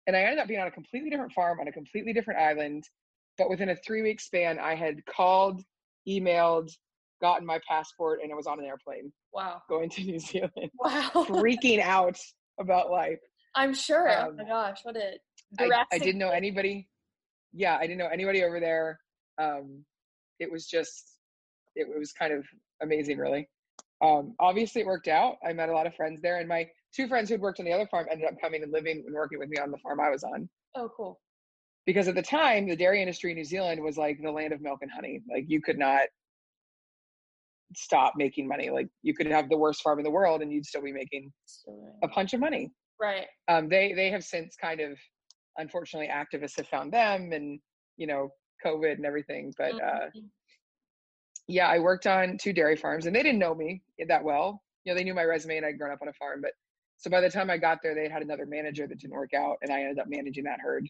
And 0.07 0.15
I 0.15 0.21
ended 0.21 0.39
up 0.39 0.47
being 0.47 0.59
on 0.59 0.67
a 0.67 0.71
completely 0.71 1.09
different 1.09 1.31
farm 1.31 1.59
on 1.59 1.67
a 1.67 1.71
completely 1.71 2.13
different 2.13 2.39
island. 2.39 2.83
But 3.41 3.49
within 3.49 3.69
a 3.69 3.75
three 3.75 4.03
week 4.03 4.21
span, 4.21 4.59
I 4.59 4.75
had 4.75 5.03
called, 5.07 5.63
emailed, 6.07 6.69
gotten 7.21 7.43
my 7.43 7.59
passport, 7.67 8.19
and 8.21 8.31
I 8.31 8.35
was 8.35 8.45
on 8.45 8.59
an 8.59 8.65
airplane 8.65 9.11
wow 9.33 9.61
going 9.67 9.89
to 9.89 10.03
New 10.11 10.19
Zealand, 10.19 10.51
wow 10.79 11.09
freaking 11.15 11.81
out 11.81 12.19
about 12.59 12.91
life. 12.91 13.17
i'm 13.55 13.73
sure 13.73 14.09
oh 14.09 14.27
Um, 14.29 14.35
my 14.37 14.43
gosh 14.43 14.79
what 14.83 14.95
a 14.95 15.17
I, 15.59 15.85
I 15.91 15.97
didn't 15.97 16.19
know 16.19 16.29
anybody. 16.29 16.87
Yeah, 17.51 17.77
I 17.77 17.81
didn't 17.81 17.97
know 17.97 18.07
anybody 18.13 18.43
over 18.43 18.59
there. 18.59 18.99
Um, 19.39 19.83
it 20.39 20.49
was 20.51 20.67
just, 20.67 21.17
it, 21.75 21.87
was 21.97 22.13
kind 22.13 22.31
of 22.31 22.45
amazing, 22.81 23.17
really. 23.17 23.49
Um, 24.01 24.35
obviously, 24.39 24.81
it 24.81 24.87
worked 24.87 25.07
out. 25.09 25.35
I 25.45 25.51
met 25.51 25.67
a 25.69 25.73
lot 25.73 25.87
of 25.87 25.95
friends 25.95 26.21
there, 26.21 26.37
and 26.39 26.47
my 26.47 26.67
two 26.95 27.07
friends 27.07 27.29
who'd 27.29 27.41
worked 27.41 27.59
on 27.59 27.65
the 27.65 27.73
other 27.73 27.87
farm 27.87 28.05
ended 28.09 28.27
up 28.27 28.35
coming 28.39 28.63
and 28.63 28.71
living 28.71 29.03
and 29.05 29.13
working 29.15 29.39
with 29.39 29.49
me 29.49 29.57
on 29.57 29.71
the 29.71 29.77
farm 29.79 29.99
I 29.99 30.09
was 30.11 30.23
on. 30.23 30.47
oh 30.75 30.89
cool 30.95 31.19
Because 31.85 32.07
at 32.07 32.15
the 32.15 32.21
time, 32.21 32.67
the 32.67 32.75
dairy 32.75 33.01
industry 33.01 33.31
in 33.31 33.37
New 33.37 33.43
Zealand 33.43 33.81
was 33.81 33.97
like 33.97 34.19
the 34.21 34.31
land 34.31 34.53
of 34.53 34.61
milk 34.61 34.79
and 34.81 34.91
honey. 34.91 35.21
Like 35.29 35.45
you 35.47 35.61
could 35.61 35.79
not 35.79 36.03
stop 37.75 38.13
making 38.17 38.47
money. 38.47 38.69
Like 38.69 38.87
you 39.01 39.13
could 39.13 39.27
have 39.27 39.49
the 39.49 39.57
worst 39.57 39.81
farm 39.81 39.99
in 39.99 40.03
the 40.03 40.11
world, 40.11 40.41
and 40.41 40.51
you'd 40.51 40.65
still 40.65 40.81
be 40.81 40.91
making 40.91 41.31
a 42.03 42.07
bunch 42.07 42.33
of 42.33 42.39
money. 42.39 42.71
right 42.99 43.25
um, 43.47 43.67
they 43.69 43.93
they 43.93 44.09
have 44.11 44.23
since 44.23 44.55
kind 44.55 44.79
of 44.79 44.97
unfortunately 45.57 46.07
activists 46.07 46.57
have 46.57 46.67
found 46.67 46.91
them 46.93 47.31
and 47.33 47.59
you 47.97 48.07
know 48.07 48.29
covid 48.65 48.93
and 48.93 49.05
everything 49.05 49.51
but 49.57 49.73
uh, 49.81 50.05
Mhm. 50.15 50.29
yeah 51.47 51.67
i 51.67 51.79
worked 51.79 52.07
on 52.07 52.37
two 52.37 52.53
dairy 52.53 52.75
farms 52.75 53.05
and 53.05 53.15
they 53.15 53.23
didn't 53.23 53.39
know 53.39 53.53
me 53.55 53.81
that 54.07 54.23
well 54.23 54.61
you 54.83 54.91
know 54.91 54.97
they 54.97 55.03
knew 55.03 55.13
my 55.13 55.23
resume 55.23 55.57
and 55.57 55.65
i'd 55.65 55.77
grown 55.79 55.91
up 55.91 55.99
on 56.01 56.07
a 56.07 56.13
farm 56.13 56.39
but 56.41 56.51
so 56.97 57.09
by 57.09 57.19
the 57.21 57.29
time 57.29 57.49
i 57.49 57.57
got 57.57 57.79
there 57.83 57.93
they 57.95 58.07
had 58.07 58.21
another 58.21 58.45
manager 58.45 58.87
that 58.87 58.99
didn't 58.99 59.13
work 59.15 59.33
out 59.33 59.57
and 59.61 59.71
i 59.73 59.81
ended 59.81 59.99
up 59.99 60.07
managing 60.07 60.43
that 60.43 60.59
herd 60.61 60.87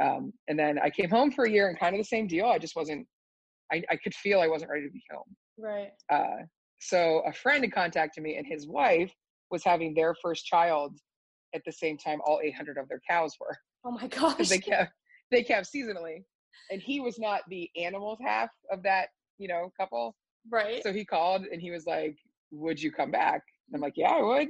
um, 0.00 0.32
and 0.48 0.58
then 0.58 0.78
i 0.78 0.90
came 0.90 1.10
home 1.10 1.30
for 1.30 1.44
a 1.44 1.50
year 1.50 1.68
and 1.68 1.78
kind 1.78 1.94
of 1.94 2.00
the 2.00 2.04
same 2.04 2.26
deal 2.26 2.46
i 2.46 2.58
just 2.58 2.76
wasn't 2.76 3.06
i, 3.72 3.82
I 3.90 3.96
could 3.96 4.14
feel 4.14 4.40
i 4.40 4.48
wasn't 4.48 4.70
ready 4.70 4.86
to 4.86 4.92
be 4.92 5.02
home. 5.10 5.24
Right. 5.58 5.90
Uh, 6.10 6.44
so 6.80 7.22
a 7.26 7.32
friend 7.32 7.62
had 7.62 7.72
contacted 7.72 8.22
me 8.22 8.36
and 8.36 8.46
his 8.46 8.66
wife 8.66 9.12
was 9.50 9.62
having 9.62 9.94
their 9.94 10.14
first 10.22 10.46
child 10.46 10.98
at 11.54 11.60
the 11.66 11.72
same 11.72 11.98
time 11.98 12.20
all 12.24 12.40
800 12.42 12.78
of 12.78 12.88
their 12.88 13.00
cows 13.08 13.34
were 13.38 13.56
oh 13.84 13.90
my 13.90 14.06
gosh 14.20 14.48
they 14.48 14.58
kept 14.58 14.92
they 15.30 15.42
kept 15.42 15.68
seasonally 15.74 16.24
and 16.70 16.80
he 16.80 17.00
was 17.00 17.18
not 17.18 17.42
the 17.48 17.68
animals 17.76 18.18
half 18.24 18.48
of 18.72 18.82
that 18.82 19.08
you 19.38 19.48
know 19.48 19.70
couple. 19.78 20.14
Right. 20.50 20.82
So 20.82 20.92
he 20.92 21.04
called 21.04 21.44
and 21.50 21.60
he 21.60 21.70
was 21.70 21.86
like 21.86 22.16
would 22.52 22.80
you 22.80 22.90
come 22.90 23.10
back? 23.10 23.42
And 23.68 23.76
i'm 23.76 23.80
like 23.80 23.94
yeah 23.96 24.10
i 24.10 24.22
would. 24.22 24.48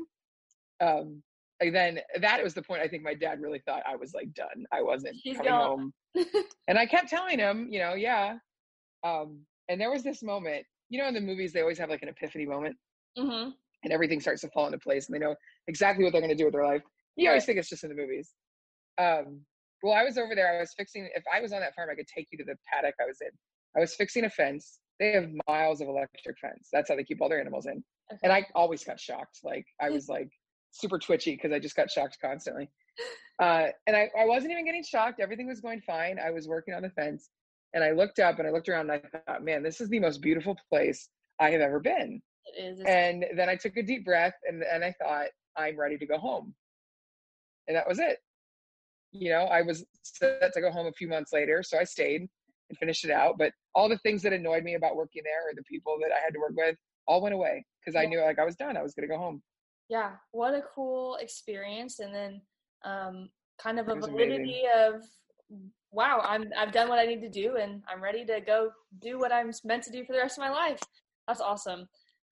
Um 0.80 1.22
and 1.60 1.74
then 1.74 2.00
that 2.20 2.42
was 2.42 2.54
the 2.54 2.62
point 2.62 2.82
i 2.82 2.88
think 2.88 3.02
my 3.02 3.14
dad 3.14 3.40
really 3.40 3.60
thought 3.66 3.82
i 3.86 3.96
was 3.96 4.12
like 4.14 4.32
done 4.34 4.64
i 4.72 4.82
wasn't 4.82 5.16
He's 5.22 5.36
coming 5.36 5.52
gone. 5.52 5.92
home 6.16 6.24
and 6.68 6.78
i 6.78 6.86
kept 6.86 7.08
telling 7.08 7.38
him 7.38 7.68
you 7.70 7.78
know 7.78 7.94
yeah 7.94 8.36
um 9.04 9.40
and 9.68 9.80
there 9.80 9.90
was 9.90 10.02
this 10.02 10.22
moment 10.22 10.64
you 10.88 11.00
know 11.00 11.08
in 11.08 11.14
the 11.14 11.20
movies 11.20 11.52
they 11.52 11.60
always 11.60 11.78
have 11.78 11.90
like 11.90 12.02
an 12.02 12.08
epiphany 12.08 12.46
moment 12.46 12.76
mm-hmm. 13.18 13.50
and 13.84 13.92
everything 13.92 14.20
starts 14.20 14.40
to 14.42 14.48
fall 14.50 14.66
into 14.66 14.78
place 14.78 15.08
and 15.08 15.14
they 15.14 15.24
know 15.24 15.34
exactly 15.68 16.04
what 16.04 16.12
they're 16.12 16.20
going 16.20 16.30
to 16.30 16.36
do 16.36 16.44
with 16.44 16.54
their 16.54 16.66
life 16.66 16.82
you 17.16 17.28
always 17.28 17.44
think 17.44 17.58
it's 17.58 17.68
just 17.68 17.84
in 17.84 17.90
the 17.90 17.96
movies 17.96 18.32
Um, 18.98 19.40
well, 19.82 19.94
I 19.94 20.04
was 20.04 20.18
over 20.18 20.34
there. 20.34 20.56
I 20.56 20.60
was 20.60 20.74
fixing. 20.76 21.08
If 21.14 21.24
I 21.32 21.40
was 21.40 21.52
on 21.52 21.60
that 21.60 21.74
farm, 21.74 21.88
I 21.90 21.94
could 21.94 22.06
take 22.06 22.28
you 22.30 22.38
to 22.38 22.44
the 22.44 22.56
paddock 22.70 22.94
I 23.00 23.06
was 23.06 23.18
in. 23.20 23.30
I 23.76 23.80
was 23.80 23.94
fixing 23.94 24.24
a 24.24 24.30
fence. 24.30 24.78
They 24.98 25.12
have 25.12 25.28
miles 25.48 25.80
of 25.80 25.88
electric 25.88 26.38
fence. 26.38 26.68
That's 26.72 26.90
how 26.90 26.96
they 26.96 27.04
keep 27.04 27.20
all 27.22 27.28
their 27.28 27.40
animals 27.40 27.66
in. 27.66 27.82
Okay. 28.12 28.20
And 28.22 28.32
I 28.32 28.46
always 28.54 28.84
got 28.84 29.00
shocked. 29.00 29.38
Like 29.42 29.64
I 29.80 29.88
was 29.90 30.08
like 30.08 30.30
super 30.70 30.98
twitchy 30.98 31.32
because 31.32 31.52
I 31.52 31.58
just 31.58 31.76
got 31.76 31.90
shocked 31.90 32.18
constantly. 32.22 32.68
Uh, 33.40 33.68
and 33.86 33.96
I, 33.96 34.10
I 34.18 34.26
wasn't 34.26 34.52
even 34.52 34.64
getting 34.66 34.84
shocked. 34.84 35.20
Everything 35.20 35.46
was 35.46 35.60
going 35.60 35.80
fine. 35.80 36.18
I 36.18 36.30
was 36.30 36.46
working 36.46 36.74
on 36.74 36.82
the 36.82 36.90
fence, 36.90 37.30
and 37.72 37.82
I 37.82 37.92
looked 37.92 38.18
up 38.18 38.38
and 38.38 38.46
I 38.46 38.50
looked 38.50 38.68
around 38.68 38.90
and 38.90 39.02
I 39.14 39.18
thought, 39.26 39.44
man, 39.44 39.62
this 39.62 39.80
is 39.80 39.88
the 39.88 40.00
most 40.00 40.20
beautiful 40.20 40.56
place 40.68 41.08
I 41.40 41.50
have 41.50 41.60
ever 41.60 41.80
been. 41.80 42.20
it 42.56 42.78
is. 42.78 42.84
And 42.86 43.24
then 43.36 43.48
I 43.48 43.56
took 43.56 43.76
a 43.76 43.82
deep 43.82 44.04
breath 44.04 44.34
and 44.46 44.62
and 44.62 44.84
I 44.84 44.94
thought, 45.02 45.28
I'm 45.56 45.78
ready 45.78 45.96
to 45.98 46.06
go 46.06 46.18
home. 46.18 46.54
And 47.68 47.76
that 47.76 47.88
was 47.88 47.98
it. 47.98 48.18
You 49.12 49.30
know, 49.30 49.44
I 49.44 49.62
was 49.62 49.84
set 50.02 50.52
to 50.52 50.60
go 50.60 50.70
home 50.70 50.86
a 50.86 50.92
few 50.92 51.08
months 51.08 51.32
later, 51.32 51.62
so 51.62 51.78
I 51.78 51.84
stayed 51.84 52.28
and 52.68 52.78
finished 52.78 53.04
it 53.04 53.10
out. 53.10 53.38
But 53.38 53.52
all 53.74 53.88
the 53.88 53.98
things 53.98 54.22
that 54.22 54.32
annoyed 54.32 54.64
me 54.64 54.74
about 54.74 54.96
working 54.96 55.22
there 55.24 55.48
or 55.48 55.54
the 55.54 55.64
people 55.64 55.96
that 56.02 56.12
I 56.12 56.20
had 56.22 56.32
to 56.34 56.40
work 56.40 56.52
with 56.56 56.76
all 57.06 57.22
went 57.22 57.34
away 57.34 57.64
because 57.80 57.96
I 58.00 58.06
knew 58.06 58.20
like 58.20 58.38
I 58.38 58.44
was 58.44 58.56
done. 58.56 58.76
I 58.76 58.82
was 58.82 58.94
gonna 58.94 59.08
go 59.08 59.18
home. 59.18 59.42
Yeah, 59.90 60.12
what 60.30 60.54
a 60.54 60.62
cool 60.74 61.16
experience, 61.16 61.98
and 61.98 62.14
then 62.14 62.40
um, 62.84 63.28
kind 63.60 63.78
of 63.80 63.88
a 63.88 63.92
It 63.92 63.96
was 63.96 64.06
amazing. 64.06 64.28
validity 64.28 64.62
of 64.86 65.02
wow, 65.90 66.20
I'm 66.24 66.44
I've 66.56 66.72
done 66.72 66.88
what 66.88 67.00
I 67.00 67.04
need 67.06 67.20
to 67.22 67.28
do, 67.28 67.56
and 67.56 67.82
I'm 67.88 68.00
ready 68.00 68.24
to 68.24 68.40
go 68.40 68.70
do 69.00 69.18
what 69.18 69.32
I'm 69.32 69.50
meant 69.64 69.82
to 69.84 69.90
do 69.90 70.04
for 70.04 70.12
the 70.12 70.20
rest 70.20 70.38
of 70.38 70.42
my 70.42 70.50
life. 70.50 70.80
That's 71.26 71.40
awesome. 71.40 71.88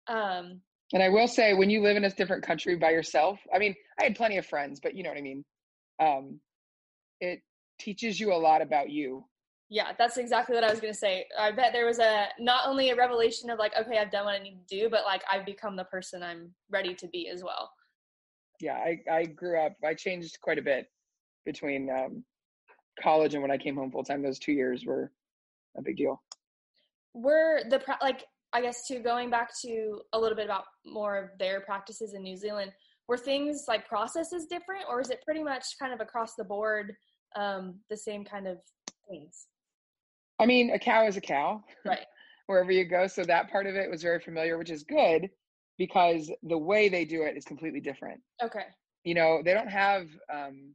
Um, 0.07 0.61
And 0.93 1.03
I 1.03 1.09
will 1.09 1.29
say, 1.29 1.53
when 1.55 1.69
you 1.69 1.83
live 1.83 1.97
in 1.97 2.05
a 2.05 2.11
different 2.11 2.45
country 2.45 2.77
by 2.77 2.91
yourself, 2.91 3.41
I 3.53 3.59
mean, 3.59 3.75
I 4.01 4.05
had 4.05 4.17
plenty 4.17 4.39
of 4.39 4.47
friends, 4.47 4.81
but 4.81 4.95
you 4.95 5.03
know 5.03 5.11
what 5.11 5.19
I 5.19 5.23
mean. 5.23 5.45
Um, 6.01 6.41
it 7.21 7.41
teaches 7.81 8.21
you 8.21 8.33
a 8.33 8.39
lot 8.49 8.63
about 8.63 8.89
you. 8.89 9.25
Yeah, 9.71 9.93
that's 9.99 10.17
exactly 10.17 10.55
what 10.55 10.65
I 10.65 10.71
was 10.71 10.81
gonna 10.81 10.95
say. 10.95 11.27
I 11.39 11.53
bet 11.53 11.73
there 11.73 11.87
was 11.87 11.99
a 11.99 12.29
not 12.39 12.67
only 12.67 12.91
a 12.91 12.97
revelation 12.97 13.51
of 13.51 13.59
like, 13.59 13.73
okay, 13.79 13.99
I've 13.99 14.11
done 14.11 14.25
what 14.25 14.35
I 14.35 14.43
need 14.43 14.59
to 14.67 14.81
do, 14.81 14.89
but 14.89 15.05
like 15.05 15.23
I've 15.31 15.45
become 15.45 15.77
the 15.77 15.85
person 15.85 16.23
I'm 16.23 16.53
ready 16.71 16.95
to 16.95 17.07
be 17.09 17.29
as 17.29 17.45
well. 17.45 17.71
Yeah, 18.61 18.75
I, 18.75 19.01
I 19.11 19.25
grew 19.27 19.61
up. 19.61 19.77
I 19.85 19.95
changed 19.95 20.39
quite 20.41 20.59
a 20.59 20.63
bit 20.63 20.87
between 21.45 21.91
um, 21.91 22.25
college 23.01 23.35
and 23.35 23.43
when 23.43 23.51
I 23.51 23.59
came 23.59 23.77
home 23.77 23.91
full 23.91 24.05
time. 24.05 24.23
Those 24.23 24.39
two 24.39 24.53
years 24.53 24.85
were 24.87 25.13
a 25.77 25.83
big 25.83 25.97
deal. 25.97 26.23
Were 27.15 27.61
the 27.69 27.83
like 28.01 28.25
I 28.53 28.63
guess 28.63 28.87
to 28.87 29.01
going 29.01 29.29
back 29.29 29.51
to 29.63 30.01
a 30.15 30.19
little 30.19 30.37
bit 30.37 30.47
about 30.47 30.65
more 30.87 31.17
of 31.17 31.39
their 31.39 31.61
practices 31.61 32.15
in 32.15 32.23
New 32.23 32.37
Zealand, 32.37 32.73
were 33.07 33.19
things 33.19 33.65
like 33.69 33.87
processes 33.87 34.47
different, 34.47 34.85
or 34.89 35.01
is 35.01 35.11
it 35.11 35.23
pretty 35.25 35.43
much 35.43 35.65
kind 35.79 35.93
of 35.93 36.01
across 36.01 36.35
the 36.35 36.45
board 36.45 36.95
um, 37.37 37.81
the 37.91 37.97
same 37.97 38.25
kind 38.25 38.47
of 38.47 38.59
things? 39.09 39.47
I 40.39 40.47
mean, 40.47 40.71
a 40.71 40.79
cow 40.79 41.07
is 41.07 41.17
a 41.17 41.21
cow, 41.21 41.63
Right. 41.85 42.07
wherever 42.47 42.71
you 42.73 42.85
go. 42.85 43.07
So 43.07 43.25
that 43.25 43.51
part 43.51 43.67
of 43.67 43.75
it 43.75 43.91
was 43.91 44.03
very 44.03 44.21
familiar, 44.21 44.57
which 44.59 44.71
is 44.71 44.83
good 44.85 45.29
because 45.79 46.31
the 46.43 46.59
way 46.59 46.89
they 46.89 47.05
do 47.05 47.23
it 47.23 47.37
is 47.37 47.45
completely 47.45 47.81
different. 47.81 48.21
Okay. 48.43 48.67
You 49.05 49.15
know, 49.15 49.43
they 49.45 49.55
don't 49.55 49.71
have 49.71 50.07
um, 50.33 50.75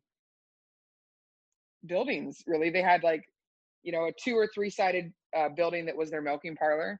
buildings 1.86 2.42
really. 2.48 2.70
They 2.70 2.82
had 2.82 3.04
like, 3.04 3.24
you 3.84 3.92
know, 3.92 4.06
a 4.06 4.12
two 4.24 4.36
or 4.36 4.48
three 4.54 4.70
sided 4.70 5.12
uh, 5.36 5.50
building 5.50 5.86
that 5.86 5.98
was 5.98 6.10
their 6.10 6.22
milking 6.22 6.56
parlor 6.56 7.00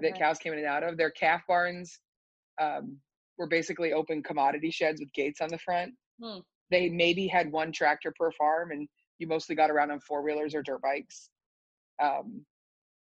that 0.00 0.18
cows 0.18 0.38
came 0.38 0.52
in 0.52 0.58
and 0.58 0.68
out 0.68 0.82
of. 0.82 0.96
Their 0.96 1.10
calf 1.10 1.42
barns 1.46 2.00
um, 2.60 2.98
were 3.38 3.46
basically 3.46 3.92
open 3.92 4.22
commodity 4.22 4.70
sheds 4.70 5.00
with 5.00 5.12
gates 5.12 5.40
on 5.40 5.48
the 5.48 5.58
front. 5.58 5.92
Hmm. 6.22 6.38
They 6.70 6.88
maybe 6.88 7.26
had 7.26 7.52
one 7.52 7.72
tractor 7.72 8.12
per 8.18 8.30
farm, 8.32 8.70
and 8.72 8.88
you 9.18 9.26
mostly 9.26 9.54
got 9.54 9.70
around 9.70 9.90
on 9.90 10.00
four 10.00 10.22
wheelers 10.22 10.54
or 10.54 10.62
dirt 10.62 10.80
bikes. 10.82 11.28
Um, 12.02 12.44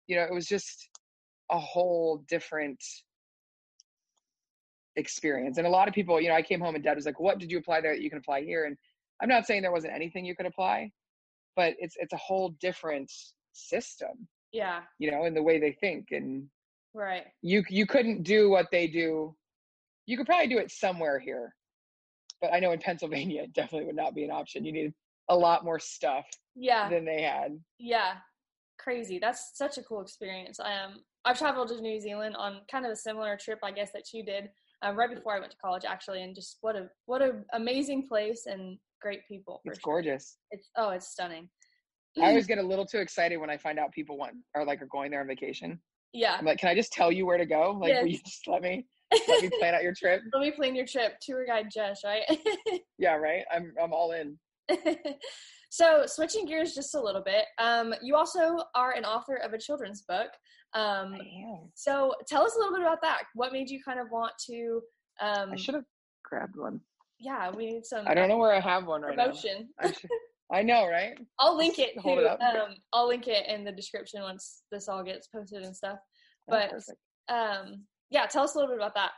you 0.07 0.17
know, 0.17 0.23
it 0.23 0.33
was 0.33 0.47
just 0.47 0.89
a 1.51 1.59
whole 1.59 2.25
different 2.29 2.83
experience. 4.97 5.59
And 5.59 5.67
a 5.67 5.71
lot 5.71 5.89
of 5.89 5.95
people, 5.95 6.21
you 6.21 6.29
know, 6.29 6.35
I 6.35 6.43
came 6.43 6.61
home 6.61 6.75
and 6.75 6.83
dad 6.85 6.97
was 6.97 7.07
like, 7.07 7.21
"What 7.21 7.39
did 7.39 7.51
you 7.51 7.59
apply 7.59 7.81
there 7.81 7.95
that 7.95 8.03
you 8.03 8.11
can 8.11 8.19
apply 8.19 8.43
here?" 8.43 8.65
And 8.65 8.77
I'm 9.23 9.29
not 9.29 9.47
saying 9.47 9.63
there 9.63 9.73
wasn't 9.73 9.95
anything 9.95 10.25
you 10.25 10.35
could 10.37 10.47
apply, 10.47 10.91
but 11.57 11.75
it's 11.79 11.97
it's 11.99 12.13
a 12.13 12.17
whole 12.19 12.51
different 12.61 13.11
system, 13.53 14.29
Yeah. 14.53 14.83
you 14.99 15.11
know, 15.11 15.25
in 15.25 15.35
the 15.35 15.43
way 15.43 15.59
they 15.59 15.73
think 15.73 16.11
and 16.13 16.49
Right. 16.95 17.27
you 17.43 17.65
you 17.69 17.87
couldn't 17.87 18.23
do 18.25 18.51
what 18.51 18.71
they 18.71 18.87
do. 18.89 19.37
You 20.07 20.17
could 20.17 20.27
probably 20.27 20.49
do 20.49 20.59
it 20.59 20.71
somewhere 20.71 21.19
here, 21.19 21.55
but 22.41 22.53
I 22.53 22.61
know 22.61 22.73
in 22.73 22.81
Pennsylvania 22.81 23.43
it 23.45 23.53
definitely 23.53 23.87
would 23.87 23.97
not 23.97 24.15
be 24.15 24.25
an 24.25 24.31
option. 24.31 24.65
You 24.65 24.73
need 24.73 24.95
a 25.29 25.37
lot 25.37 25.65
more 25.65 25.79
stuff 25.79 26.27
Yeah. 26.55 26.89
than 26.91 27.05
they 27.05 27.23
had. 27.23 27.63
Yeah, 27.79 28.15
crazy. 28.79 29.19
That's 29.19 29.53
such 29.55 29.79
a 29.79 29.83
cool 29.83 30.01
experience. 30.01 30.61
I 30.61 30.75
um, 30.75 31.01
I've 31.25 31.39
traveled 31.39 31.69
to 31.69 31.81
New 31.81 32.01
Zealand 32.01 32.37
on 32.37 32.61
kind 32.71 32.87
of 32.87 32.93
a 32.93 32.97
similar 32.97 33.37
trip, 33.37 33.59
I 33.63 33.71
guess, 33.71 33.91
that 33.93 34.13
you 34.13 34.25
did 34.25 34.51
uh, 34.85 34.93
right 34.95 35.15
before 35.15 35.37
I 35.37 35.41
went 35.41 35.53
to 35.53 35.59
college, 35.59 35.85
actually. 35.87 36.23
And 36.23 36.35
just 36.35 36.59
what 36.61 36.77
a 36.77 36.89
what 37.07 37.23
a 37.23 37.41
amazing 37.53 38.07
place 38.07 38.47
and 38.47 38.79
great 39.01 39.21
people. 39.29 39.61
It's 39.65 39.79
sure. 39.79 39.95
gorgeous. 39.95 40.39
It's 40.51 40.71
oh, 40.77 40.91
it's 40.91 41.09
stunning. 41.09 41.49
I 42.21 42.31
always 42.31 42.47
get 42.47 42.59
a 42.59 42.63
little 42.63 42.87
too 42.87 42.99
excited 42.99 43.37
when 43.37 43.51
I 43.51 43.57
find 43.57 43.79
out 43.79 43.93
people 43.93 44.19
want 44.19 44.33
or 44.55 44.65
like 44.65 44.83
are 44.83 44.87
going 44.87 45.11
there 45.11 45.21
on 45.21 45.27
vacation. 45.29 45.79
yeah. 46.13 46.37
I'm 46.39 46.45
like, 46.45 46.59
can 46.59 46.69
I 46.69 46.75
just 46.75 46.93
tell 46.93 47.13
you 47.13 47.27
where 47.27 47.39
to 47.39 47.47
go? 47.47 47.79
Like, 47.81 48.01
will 48.01 48.09
you 48.09 48.19
just 48.25 48.49
let 48.49 48.63
me 48.63 48.87
let 49.29 49.43
me 49.43 49.51
plan 49.59 49.75
out 49.75 49.83
your 49.83 49.95
trip? 49.95 50.23
Let 50.33 50.43
me 50.43 50.51
plan 50.51 50.75
your 50.75 50.87
trip, 50.87 51.15
tour 51.23 51.47
guide 51.47 51.69
Jess, 51.73 52.03
right? 52.05 52.23
Yeah, 52.99 53.15
right. 53.15 53.45
I'm 53.55 53.73
I'm 53.81 53.93
all 53.93 54.13
in. 54.13 54.39
so 55.71 56.05
switching 56.07 56.47
gears 56.47 56.75
just 56.75 56.95
a 56.95 57.01
little 57.01 57.23
bit, 57.23 57.45
um, 57.59 57.95
you 58.03 58.17
also 58.17 58.59
are 58.75 58.93
an 58.93 59.05
author 59.05 59.37
of 59.37 59.53
a 59.53 59.59
children's 59.59 60.03
book. 60.03 60.29
Um, 60.75 61.15
I 61.15 61.19
am. 61.19 61.71
so 61.75 62.15
tell 62.27 62.43
us 62.45 62.55
a 62.55 62.59
little 62.59 62.73
bit 62.75 62.83
about 62.83 63.01
that. 63.03 63.23
What 63.35 63.53
made 63.53 63.69
you 63.71 63.81
kind 63.83 63.99
of 64.01 64.07
want 64.11 64.33
to? 64.51 64.81
Um, 65.21 65.51
I 65.53 65.57
should 65.57 65.75
have 65.75 65.85
grabbed 66.25 66.57
one. 66.57 66.81
yeah, 67.19 67.51
we 67.51 67.67
need 67.67 67.85
some 67.87 68.07
I 68.07 68.15
don't 68.15 68.29
know 68.29 68.39
where 68.39 68.53
I 68.55 68.61
have 68.61 68.87
one 68.87 69.03
right 69.03 69.17
now. 69.17 69.25
promotion. 69.27 69.69
I, 69.79 69.93
should, 69.93 70.11
I 70.53 70.63
know, 70.63 70.87
right? 70.89 71.19
I'll 71.41 71.57
link 71.57 71.79
it. 71.79 71.99
hold 71.99 72.19
too. 72.19 72.25
it 72.25 72.29
up. 72.29 72.41
Um, 72.41 72.77
I'll 72.93 73.09
link 73.09 73.27
it 73.29 73.47
in 73.49 73.65
the 73.65 73.73
description 73.73 74.23
once 74.23 74.63
this 74.71 74.89
all 74.89 75.03
gets 75.03 75.27
posted 75.29 75.63
and 75.65 75.75
stuff. 75.77 75.99
Oh, 76.01 76.51
But 76.51 76.71
perfect. 76.71 76.99
um, 77.29 77.85
yeah, 78.11 78.27
tell 78.27 78.45
us 78.45 78.55
a 78.55 78.59
little 78.59 78.73
bit 78.75 78.79
about 78.81 78.95
that. 78.95 79.11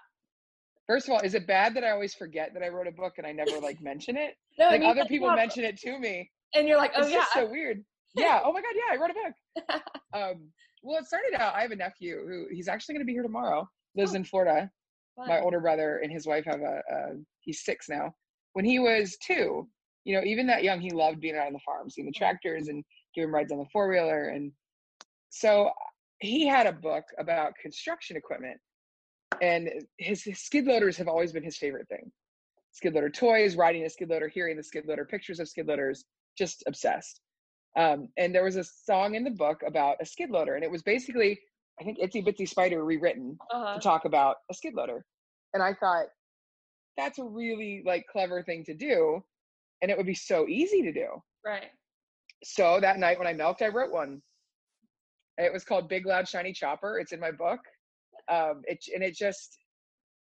First 0.87 1.07
of 1.09 1.15
all, 1.15 1.21
is 1.21 1.35
it 1.35 1.47
bad 1.47 1.75
that 1.75 1.85
I 1.85 1.91
always 1.91 2.15
forget 2.15 2.53
that 2.55 2.65
I 2.65 2.69
wrote 2.69 2.89
a 2.89 2.93
book 2.93 3.15
and 3.19 3.27
I 3.27 3.31
never 3.31 3.59
like 3.61 3.81
mention 3.81 4.17
it? 4.17 4.35
No, 4.59 4.71
Like 4.71 4.81
you 4.83 4.89
other 4.89 5.05
people 5.05 5.31
mention 5.37 5.63
it 5.65 5.77
to 5.83 5.97
me. 5.99 6.29
And 6.55 6.67
you're 6.69 6.77
like, 6.79 6.93
oh 6.97 7.03
It's 7.03 7.13
yeah, 7.13 7.25
so 7.33 7.47
weird. 7.51 7.85
Yeah. 8.15 8.41
Oh 8.45 8.53
my 8.53 8.61
god. 8.61 8.73
Yeah, 8.75 8.93
I 8.95 8.97
wrote 9.01 9.11
a 9.11 9.15
book. 9.15 9.83
Um, 10.13 10.49
well, 10.83 10.99
it 10.99 11.07
started 11.07 11.35
out. 11.39 11.55
I 11.55 11.61
have 11.63 11.71
a 11.71 11.77
nephew 11.77 12.27
who 12.27 12.47
he's 12.51 12.67
actually 12.67 12.95
going 12.95 13.03
to 13.03 13.07
be 13.07 13.13
here 13.13 13.23
tomorrow. 13.23 13.69
Lives 13.95 14.13
Oh. 14.13 14.17
in 14.17 14.25
Florida. 14.25 14.69
Fun. 15.17 15.29
My 15.29 15.41
older 15.41 15.61
brother 15.61 15.99
and 16.03 16.11
his 16.11 16.27
wife 16.27 16.45
have 16.47 16.61
a, 16.63 16.83
a. 16.91 17.07
He's 17.41 17.65
six 17.65 17.89
now. 17.89 18.13
When 18.55 18.65
he 18.65 18.79
was 18.81 19.17
two, 19.25 19.69
you 20.05 20.15
know, 20.17 20.25
even 20.25 20.47
that 20.49 20.65
young, 20.65 20.81
he 20.81 20.91
loved 20.91 21.21
being 21.21 21.37
out 21.37 21.47
on 21.47 21.53
the 21.53 21.59
farm, 21.61 21.89
seeing 21.91 22.07
the 22.07 22.13
tractors 22.13 22.67
and 22.69 22.83
giving 23.15 23.31
rides 23.31 23.53
on 23.53 23.59
the 23.59 23.67
four 23.73 23.89
wheeler. 23.89 24.29
And 24.31 24.51
so 25.29 25.71
he 26.21 26.47
had 26.47 26.67
a 26.67 26.73
book 26.73 27.05
about 27.19 27.55
construction 27.63 28.17
equipment, 28.17 28.59
and 29.41 29.69
his, 29.99 30.25
his 30.25 30.41
skid 30.41 30.67
loaders 30.67 30.97
have 30.97 31.07
always 31.09 31.33
been 31.33 31.43
his 31.45 31.57
favorite 31.59 31.89
thing. 31.89 32.11
Skid 32.73 32.95
loader 32.95 33.11
toys, 33.11 33.55
riding 33.57 33.85
a 33.85 33.91
skid 33.91 34.09
loader, 34.11 34.29
hearing 34.29 34.57
the 34.57 34.63
skid 34.63 34.87
loader, 34.87 35.05
pictures 35.05 35.39
of 35.41 35.49
skid 35.49 35.67
loaders, 35.69 36.05
just 36.37 36.63
obsessed. 36.67 37.21
Um, 37.79 38.09
and 38.17 38.35
there 38.35 38.45
was 38.45 38.57
a 38.57 38.65
song 38.65 39.15
in 39.15 39.25
the 39.25 39.31
book 39.31 39.63
about 39.67 39.97
a 40.01 40.07
skid 40.07 40.31
loader, 40.31 40.55
and 40.55 40.65
it 40.65 40.71
was 40.71 40.83
basically, 40.83 41.39
I 41.81 41.85
think, 41.85 41.99
Itsy 41.99 42.27
Bitsy 42.27 42.49
Spider 42.49 42.85
rewritten 42.85 43.39
uh-huh. 43.51 43.75
to 43.75 43.81
talk 43.81 44.05
about 44.05 44.37
a 44.51 44.55
skid 44.55 44.75
loader. 44.75 45.05
And 45.55 45.63
I 45.63 45.75
thought, 45.75 46.07
that's 46.97 47.19
a 47.19 47.25
really 47.25 47.83
like 47.87 48.07
clever 48.11 48.43
thing 48.43 48.65
to 48.65 48.75
do, 48.75 49.23
and 49.81 49.91
it 49.91 49.97
would 49.97 50.07
be 50.07 50.15
so 50.15 50.49
easy 50.49 50.83
to 50.83 50.93
do. 50.93 51.07
right. 51.45 51.71
So 52.43 52.79
that 52.81 52.99
night 52.99 53.19
when 53.19 53.29
I 53.29 53.35
milked, 53.35 53.63
I 53.63 53.69
wrote 53.69 53.93
one. 53.93 54.23
It 55.37 55.53
was 55.53 55.65
called 55.65 55.89
Big 55.89 56.07
Loud 56.07 56.27
Shiny 56.27 56.53
Chopper. 56.53 56.99
It's 56.99 57.13
in 57.13 57.21
my 57.21 57.31
book. 57.31 57.61
Um, 58.29 58.63
it 58.65 58.85
and 58.95 59.03
it 59.03 59.15
just, 59.15 59.59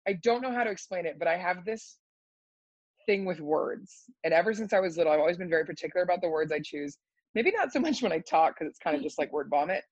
I 0.07 0.15
don't 0.23 0.43
know 0.43 0.53
how 0.53 0.65
to 0.65 0.71
explain 0.71 1.07
it, 1.07 1.19
but 1.19 1.29
I 1.29 1.37
have 1.37 1.65
this 1.65 1.97
thing 3.07 3.25
with 3.25 3.41
words, 3.41 4.05
and 4.25 4.33
ever 4.35 4.55
since 4.55 4.73
I 4.73 4.81
was 4.81 4.97
little, 4.97 5.13
I've 5.13 5.21
always 5.21 5.37
been 5.39 5.49
very 5.51 5.65
particular 5.65 6.03
about 6.03 6.21
the 6.21 6.29
words 6.29 6.53
I 6.53 6.61
choose. 6.61 6.99
Maybe 7.35 7.51
not 7.51 7.73
so 7.73 7.81
much 7.87 8.03
when 8.03 8.13
I 8.13 8.19
talk 8.21 8.55
because 8.59 8.71
it's 8.71 8.79
kind 8.79 8.97
of 8.97 9.03
just 9.03 9.19
like 9.19 9.33
word 9.33 9.49
vomit, 9.51 9.85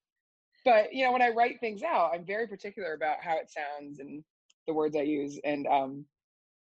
but 0.65 0.93
you 0.93 1.05
know 1.05 1.13
when 1.13 1.23
I 1.23 1.31
write 1.31 1.61
things 1.61 1.83
out, 1.83 2.13
I'm 2.15 2.25
very 2.25 2.47
particular 2.47 2.95
about 2.95 3.23
how 3.23 3.37
it 3.37 3.51
sounds 3.51 3.99
and 4.01 4.23
the 4.67 4.75
words 4.75 4.97
I 4.97 5.03
use. 5.03 5.39
And 5.45 5.67
um, 5.67 6.05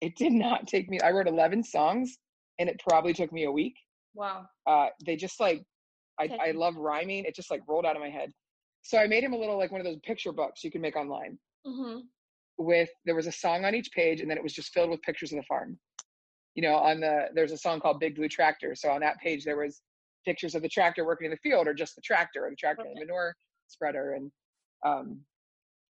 it 0.01 0.15
did 0.15 0.33
not 0.33 0.67
take 0.67 0.89
me. 0.89 0.99
I 1.01 1.11
wrote 1.11 1.27
11 1.27 1.63
songs, 1.63 2.17
and 2.59 2.69
it 2.69 2.81
probably 2.87 3.13
took 3.13 3.31
me 3.31 3.45
a 3.45 3.51
week 3.51 3.75
Wow. 4.13 4.47
uh, 4.65 4.87
they 5.05 5.15
just 5.15 5.39
like 5.39 5.63
I, 6.19 6.25
Okay. 6.25 6.37
I 6.39 6.51
love 6.51 6.75
rhyming. 6.75 7.25
It 7.25 7.35
just 7.35 7.51
like 7.51 7.61
rolled 7.67 7.85
out 7.85 7.95
of 7.95 8.01
my 8.01 8.09
head. 8.09 8.31
So 8.81 8.97
I 8.97 9.05
made 9.05 9.23
him 9.23 9.33
a 9.33 9.37
little 9.37 9.57
like 9.57 9.71
one 9.71 9.79
of 9.79 9.85
those 9.85 9.99
picture 10.03 10.31
books 10.31 10.63
you 10.63 10.71
can 10.71 10.81
make 10.81 10.95
online 10.95 11.37
hmm 11.65 11.99
with 12.59 12.89
there 13.05 13.13
was 13.13 13.27
a 13.27 13.31
song 13.31 13.65
on 13.65 13.75
each 13.75 13.91
page 13.91 14.19
and 14.19 14.27
then 14.29 14.35
it 14.37 14.43
was 14.43 14.51
just 14.53 14.73
filled 14.73 14.89
with 14.89 14.99
pictures 15.03 15.31
of 15.31 15.37
the 15.37 15.43
farm. 15.43 15.77
You 16.57 16.63
know, 16.63 16.75
on 16.75 16.99
the 16.99 17.27
there's 17.35 17.51
a 17.51 17.57
song 17.57 17.79
called 17.79 17.99
Big 17.99 18.15
Blue 18.15 18.27
Tractor. 18.27 18.73
So 18.73 18.89
on 18.89 18.99
that 19.01 19.19
page 19.19 19.45
there 19.45 19.57
was 19.57 19.79
pictures 20.25 20.55
of 20.55 20.63
the 20.63 20.67
tractor 20.67 21.05
working 21.05 21.25
in 21.25 21.31
the 21.31 21.49
field 21.49 21.67
or 21.67 21.73
just 21.73 21.95
the 21.95 22.01
tractor 22.01 22.45
or 22.45 22.49
the 22.49 22.55
tractor 22.55 22.81
okay. 22.81 22.89
and 22.89 22.97
the 22.97 23.05
manure 23.05 23.35
spreader. 23.67 24.13
And 24.13 24.31
um, 24.83 25.19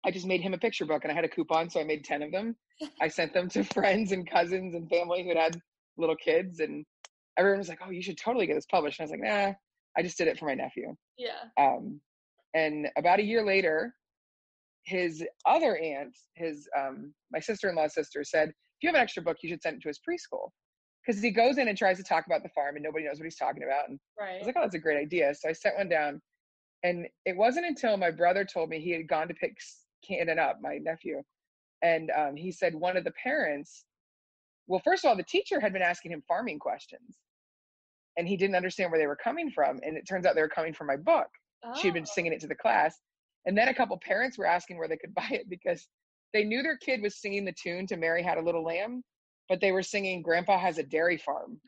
I 0.05 0.11
just 0.11 0.27
made 0.27 0.41
him 0.41 0.55
a 0.55 0.59
picture 0.59 0.85
book 0.85 1.05
and 1.05 1.13
I 1.13 1.15
had 1.15 1.25
a 1.25 1.29
coupon, 1.29 1.71
so 1.71 1.81
I 1.81 1.85
made 1.85 2.05
10 2.05 2.25
of 2.25 2.33
them. 2.33 2.57
I 3.01 3.07
sent 3.07 3.33
them 3.33 3.49
to 3.51 3.63
friends 3.63 4.11
and 4.11 4.29
cousins 4.29 4.75
and 4.75 4.91
family 4.91 5.23
who 5.23 5.39
had 5.39 5.57
little 5.97 6.17
kids 6.17 6.59
and 6.59 6.85
everyone 7.39 7.61
was 7.61 7.69
like, 7.69 7.79
Oh, 7.87 7.91
you 7.91 8.03
should 8.03 8.19
totally 8.19 8.47
get 8.47 8.55
this 8.55 8.67
published. 8.67 8.99
And 8.99 9.05
I 9.05 9.07
was 9.07 9.21
like, 9.21 9.33
nah, 9.33 9.53
I 9.97 10.03
just 10.03 10.19
did 10.19 10.27
it 10.27 10.37
for 10.37 10.47
my 10.47 10.55
nephew. 10.55 10.97
Yeah. 11.17 11.45
Um, 11.57 12.01
and 12.55 12.89
about 12.99 13.21
a 13.21 13.25
year 13.25 13.47
later, 13.47 13.95
his 14.83 15.25
other 15.47 15.77
aunt, 15.77 16.17
his 16.35 16.69
um, 16.77 17.15
my 17.31 17.39
sister-in-law's 17.39 17.95
sister, 17.95 18.25
said, 18.25 18.53
"If 18.79 18.83
you 18.83 18.89
have 18.89 18.97
an 18.97 19.03
extra 19.03 19.23
book, 19.23 19.39
you 19.43 19.49
should 19.49 19.63
send 19.63 19.77
it 19.77 19.83
to 19.83 19.89
his 19.89 19.99
preschool." 19.99 20.51
Because 21.05 21.23
he 21.23 21.31
goes 21.31 21.59
in 21.59 21.69
and 21.69 21.79
tries 21.79 21.99
to 21.99 22.03
talk 22.03 22.27
about 22.27 22.43
the 22.43 22.49
farm, 22.49 22.77
and 22.77 22.83
nobody 22.83 23.05
knows 23.05 23.19
what 23.19 23.25
he's 23.25 23.37
talking 23.37 23.63
about. 23.63 23.89
And 23.89 24.01
right. 24.19 24.35
I 24.35 24.39
was 24.39 24.47
like, 24.47 24.57
"Oh, 24.57 24.63
that's 24.63 24.75
a 24.75 24.81
great 24.81 24.99
idea." 24.99 25.35
So 25.35 25.49
I 25.49 25.53
sent 25.53 25.77
one 25.77 25.89
down, 25.89 26.21
and 26.83 27.07
it 27.25 27.37
wasn't 27.37 27.67
until 27.67 27.97
my 27.97 28.11
brother 28.11 28.45
told 28.45 28.71
me 28.71 28.81
he 28.81 28.93
had 28.93 29.09
gone 29.09 29.29
to 29.29 29.35
pick 29.35 29.57
Cannon 30.07 30.39
up, 30.39 30.59
my 30.61 30.79
nephew, 30.79 31.23
and 31.83 32.11
um, 32.11 32.37
he 32.37 32.51
said 32.53 32.75
one 32.75 32.97
of 32.97 33.05
the 33.05 33.13
parents, 33.13 33.85
well, 34.67 34.81
first 34.85 35.05
of 35.05 35.09
all, 35.09 35.17
the 35.17 35.23
teacher 35.23 35.61
had 35.61 35.73
been 35.73 35.83
asking 35.83 36.13
him 36.13 36.23
farming 36.27 36.59
questions, 36.59 37.19
and 38.17 38.27
he 38.27 38.37
didn't 38.37 38.57
understand 38.57 38.91
where 38.91 39.01
they 39.01 39.07
were 39.07 39.17
coming 39.17 39.51
from, 39.51 39.81
and 39.85 39.97
it 39.97 40.07
turns 40.09 40.27
out 40.27 40.35
they 40.35 40.43
were 40.43 40.49
coming 40.49 40.73
from 40.73 40.87
my 40.87 40.97
book. 40.97 41.29
Oh. 41.65 41.75
She 41.75 41.89
had 41.89 41.95
been 41.95 42.07
singing 42.07 42.33
it 42.33 42.41
to 42.41 42.47
the 42.47 42.55
class, 42.55 42.99
and 43.45 43.57
then 43.57 43.69
a 43.69 43.75
couple 43.75 43.99
parents 43.99 44.39
were 44.39 44.47
asking 44.47 44.79
where 44.79 44.89
they 44.89 44.97
could 44.97 45.15
buy 45.15 45.29
it 45.31 45.49
because 45.49 45.87
they 46.33 46.45
knew 46.45 46.63
their 46.63 46.77
kid 46.79 47.03
was 47.03 47.17
singing 47.17 47.45
the 47.45 47.53
tune 47.53 47.87
to 47.89 47.97
Mary 47.97 48.23
Had 48.23 48.39
a 48.39 48.43
Little 48.43 48.65
Lamb, 48.65 49.03
but 49.49 49.61
they 49.61 49.73
were 49.73 49.83
singing 49.83 50.23
Grandpa 50.23 50.59
Has 50.59 50.79
a 50.79 50.83
Dairy 50.83 51.17
Farm. 51.19 51.61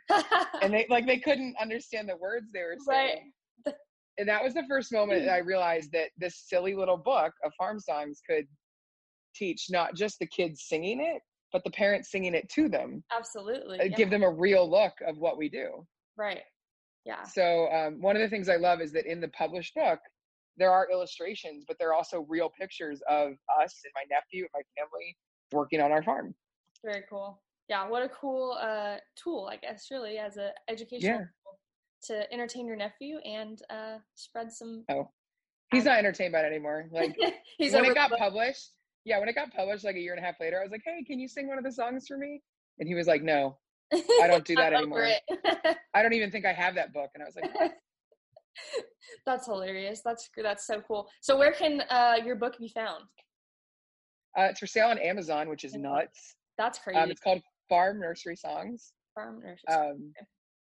and 0.62 0.72
they 0.72 0.86
like 0.90 1.06
they 1.06 1.18
couldn't 1.18 1.56
understand 1.60 2.08
the 2.08 2.16
words 2.16 2.50
they 2.52 2.62
were 2.62 2.76
saying. 2.86 3.32
Right. 3.66 3.74
And 4.18 4.28
that 4.28 4.42
was 4.42 4.52
the 4.52 4.64
first 4.68 4.92
moment 4.92 5.24
that 5.24 5.32
I 5.32 5.38
realized 5.46 5.92
that 5.92 6.10
this 6.18 6.42
silly 6.48 6.74
little 6.74 6.96
book 6.96 7.32
of 7.44 7.52
farm 7.56 7.78
songs 7.78 8.20
could 8.28 8.46
teach 9.34 9.66
not 9.70 9.94
just 9.94 10.18
the 10.18 10.26
kids 10.26 10.64
singing 10.66 11.00
it, 11.00 11.22
but 11.52 11.62
the 11.64 11.70
parents 11.70 12.10
singing 12.10 12.34
it 12.34 12.48
to 12.50 12.68
them. 12.68 13.04
Absolutely. 13.16 13.78
Uh, 13.80 13.84
yeah. 13.84 13.96
Give 13.96 14.10
them 14.10 14.24
a 14.24 14.30
real 14.30 14.68
look 14.68 14.94
of 15.06 15.18
what 15.18 15.38
we 15.38 15.48
do. 15.48 15.86
Right. 16.16 16.42
Yeah. 17.04 17.22
So 17.22 17.70
um, 17.72 18.00
one 18.02 18.16
of 18.16 18.22
the 18.22 18.28
things 18.28 18.48
I 18.48 18.56
love 18.56 18.80
is 18.80 18.92
that 18.92 19.06
in 19.06 19.20
the 19.20 19.28
published 19.28 19.74
book, 19.74 20.00
there 20.58 20.72
are 20.72 20.88
illustrations, 20.90 21.64
but 21.66 21.76
there 21.78 21.88
are 21.90 21.94
also 21.94 22.26
real 22.28 22.50
pictures 22.50 23.00
of 23.08 23.32
us 23.62 23.80
and 23.84 23.92
my 23.94 24.04
nephew 24.10 24.44
and 24.44 24.50
my 24.54 24.62
family 24.76 25.16
working 25.52 25.80
on 25.80 25.92
our 25.92 26.02
farm. 26.02 26.34
Very 26.84 27.04
cool. 27.08 27.40
Yeah, 27.68 27.88
what 27.88 28.02
a 28.02 28.08
cool 28.08 28.56
uh, 28.60 28.96
tool, 29.16 29.48
I 29.50 29.56
guess, 29.56 29.88
really, 29.90 30.18
as 30.18 30.36
an 30.36 30.50
educational 30.68 31.12
yeah. 31.12 31.18
tool 31.18 31.58
to 32.04 32.32
entertain 32.32 32.66
your 32.66 32.76
nephew 32.76 33.18
and 33.18 33.60
uh, 33.70 33.98
spread 34.14 34.50
some. 34.50 34.84
Oh, 34.90 35.10
he's 35.70 35.84
not 35.84 35.98
entertained 35.98 36.32
by 36.32 36.40
it 36.40 36.46
anymore. 36.46 36.88
Like 36.90 37.16
he's 37.58 37.74
when 37.74 37.84
it 37.84 37.94
got 37.94 38.10
published, 38.18 38.70
yeah, 39.04 39.18
when 39.18 39.28
it 39.28 39.34
got 39.34 39.52
published 39.52 39.84
like 39.84 39.96
a 39.96 40.00
year 40.00 40.14
and 40.14 40.22
a 40.22 40.26
half 40.26 40.40
later, 40.40 40.58
I 40.58 40.62
was 40.62 40.72
like, 40.72 40.82
"Hey, 40.84 41.04
can 41.04 41.18
you 41.18 41.28
sing 41.28 41.46
one 41.46 41.58
of 41.58 41.64
the 41.64 41.72
songs 41.72 42.06
for 42.08 42.16
me?" 42.16 42.40
And 42.78 42.88
he 42.88 42.94
was 42.94 43.06
like, 43.06 43.22
"No, 43.22 43.58
I 43.92 44.26
don't 44.28 44.44
do 44.46 44.54
that 44.54 44.72
anymore. 44.72 45.06
I 45.94 46.02
don't 46.02 46.14
even 46.14 46.30
think 46.30 46.46
I 46.46 46.54
have 46.54 46.74
that 46.76 46.94
book." 46.94 47.10
And 47.14 47.22
I 47.22 47.26
was 47.26 47.36
like, 47.36 47.72
that's 49.26 49.46
hilarious. 49.46 50.00
That's 50.04 50.28
that's 50.42 50.66
so 50.66 50.80
cool. 50.86 51.08
So 51.20 51.38
where 51.38 51.52
can 51.52 51.82
uh, 51.90 52.16
your 52.24 52.36
book 52.36 52.58
be 52.58 52.68
found? 52.68 53.04
Uh, 54.38 54.48
it's 54.50 54.60
for 54.60 54.66
sale 54.66 54.88
on 54.88 54.98
Amazon, 54.98 55.48
which 55.48 55.64
is 55.64 55.74
nuts. 55.74 56.36
That's 56.56 56.78
crazy. 56.78 56.98
Um, 56.98 57.10
it's 57.10 57.20
called 57.20 57.40
Farm 57.68 58.00
Nursery 58.00 58.36
Songs. 58.36 58.92
Farm 59.14 59.40
Nursery. 59.42 59.90
Um, 59.90 60.12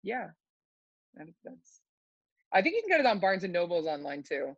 yeah, 0.03 0.27
that, 1.15 1.27
that's. 1.43 1.81
I 2.53 2.61
think 2.61 2.75
you 2.75 2.81
can 2.81 2.89
get 2.89 2.99
it 2.99 3.05
on 3.05 3.19
Barnes 3.19 3.43
and 3.43 3.51
Nobles 3.51 3.87
online 3.87 4.23
too, 4.23 4.55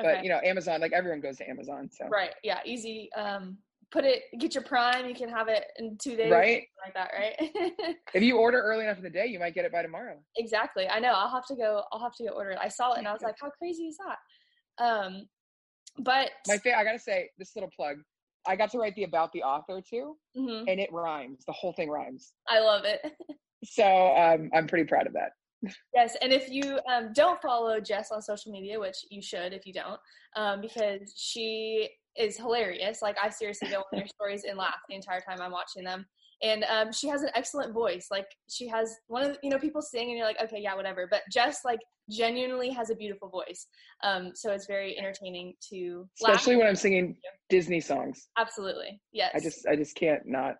okay. 0.00 0.14
but 0.14 0.24
you 0.24 0.30
know 0.30 0.40
Amazon. 0.44 0.80
Like 0.80 0.92
everyone 0.92 1.20
goes 1.20 1.36
to 1.38 1.48
Amazon, 1.48 1.88
so 1.92 2.06
right. 2.08 2.34
Yeah, 2.42 2.58
easy. 2.64 3.10
Um, 3.16 3.58
put 3.90 4.04
it, 4.04 4.22
get 4.38 4.54
your 4.54 4.64
Prime. 4.64 5.08
You 5.08 5.14
can 5.14 5.28
have 5.28 5.48
it 5.48 5.64
in 5.78 5.96
two 6.02 6.16
days, 6.16 6.30
right? 6.30 6.64
Like 6.84 6.94
that, 6.94 7.10
right? 7.16 7.96
if 8.14 8.22
you 8.22 8.36
order 8.36 8.60
early 8.60 8.84
enough 8.84 8.98
in 8.98 9.04
the 9.04 9.10
day, 9.10 9.26
you 9.26 9.38
might 9.38 9.54
get 9.54 9.64
it 9.64 9.72
by 9.72 9.82
tomorrow. 9.82 10.18
Exactly. 10.36 10.88
I 10.88 10.98
know. 10.98 11.12
I'll 11.12 11.30
have 11.30 11.46
to 11.46 11.56
go. 11.56 11.82
I'll 11.92 12.00
have 12.00 12.14
to 12.16 12.24
go 12.24 12.30
order 12.30 12.50
it. 12.50 12.58
I 12.60 12.68
saw 12.68 12.92
it 12.92 12.98
and 12.98 13.08
I 13.08 13.12
was 13.12 13.22
like, 13.22 13.36
how 13.40 13.50
crazy 13.50 13.84
is 13.84 13.96
that? 13.98 14.84
Um, 14.84 15.26
but 15.98 16.30
my 16.46 16.58
fa- 16.58 16.76
I 16.76 16.84
gotta 16.84 16.98
say 16.98 17.30
this 17.38 17.52
little 17.56 17.70
plug. 17.74 17.96
I 18.46 18.56
got 18.56 18.70
to 18.72 18.78
write 18.78 18.94
the 18.94 19.04
about 19.04 19.32
the 19.32 19.42
author 19.42 19.80
too, 19.88 20.16
mm-hmm. 20.36 20.68
and 20.68 20.80
it 20.80 20.92
rhymes. 20.92 21.44
The 21.46 21.52
whole 21.52 21.72
thing 21.72 21.90
rhymes. 21.90 22.32
I 22.48 22.60
love 22.60 22.84
it. 22.84 23.00
so 23.64 24.16
um, 24.16 24.50
I'm 24.54 24.66
pretty 24.66 24.84
proud 24.84 25.06
of 25.06 25.14
that. 25.14 25.32
yes, 25.94 26.16
and 26.22 26.32
if 26.32 26.48
you 26.48 26.78
um, 26.90 27.12
don't 27.12 27.40
follow 27.42 27.80
Jess 27.80 28.12
on 28.12 28.22
social 28.22 28.52
media, 28.52 28.78
which 28.78 28.96
you 29.10 29.20
should 29.20 29.52
if 29.52 29.66
you 29.66 29.72
don't, 29.72 30.00
um, 30.36 30.60
because 30.60 31.14
she 31.16 31.88
is 32.18 32.36
hilarious. 32.36 33.02
Like 33.02 33.16
I 33.22 33.30
seriously 33.30 33.68
go 33.68 33.78
on 33.78 33.84
their 33.92 34.06
stories 34.06 34.44
and 34.44 34.58
laugh 34.58 34.78
the 34.88 34.94
entire 34.94 35.20
time 35.20 35.40
I'm 35.40 35.52
watching 35.52 35.84
them. 35.84 36.06
And 36.42 36.64
um, 36.64 36.92
she 36.92 37.08
has 37.08 37.22
an 37.22 37.30
excellent 37.34 37.72
voice. 37.72 38.08
Like 38.10 38.26
she 38.48 38.68
has 38.68 38.94
one 39.08 39.22
of 39.22 39.32
the, 39.32 39.38
you 39.42 39.50
know 39.50 39.58
people 39.58 39.82
sing 39.82 40.08
and 40.08 40.16
you're 40.16 40.26
like 40.26 40.40
okay 40.42 40.60
yeah 40.60 40.74
whatever, 40.74 41.06
but 41.10 41.22
Jess 41.32 41.60
like 41.64 41.80
genuinely 42.10 42.70
has 42.70 42.90
a 42.90 42.94
beautiful 42.94 43.28
voice. 43.28 43.66
Um, 44.02 44.32
so 44.34 44.52
it's 44.52 44.66
very 44.66 44.98
entertaining 44.98 45.54
to 45.70 46.08
especially 46.20 46.56
when 46.56 46.66
I'm 46.66 46.76
singing 46.76 47.16
Disney 47.48 47.80
songs. 47.80 48.28
Absolutely, 48.38 49.00
yes. 49.12 49.32
I 49.34 49.40
just 49.40 49.66
I 49.66 49.76
just 49.76 49.96
can't 49.96 50.22
not 50.26 50.56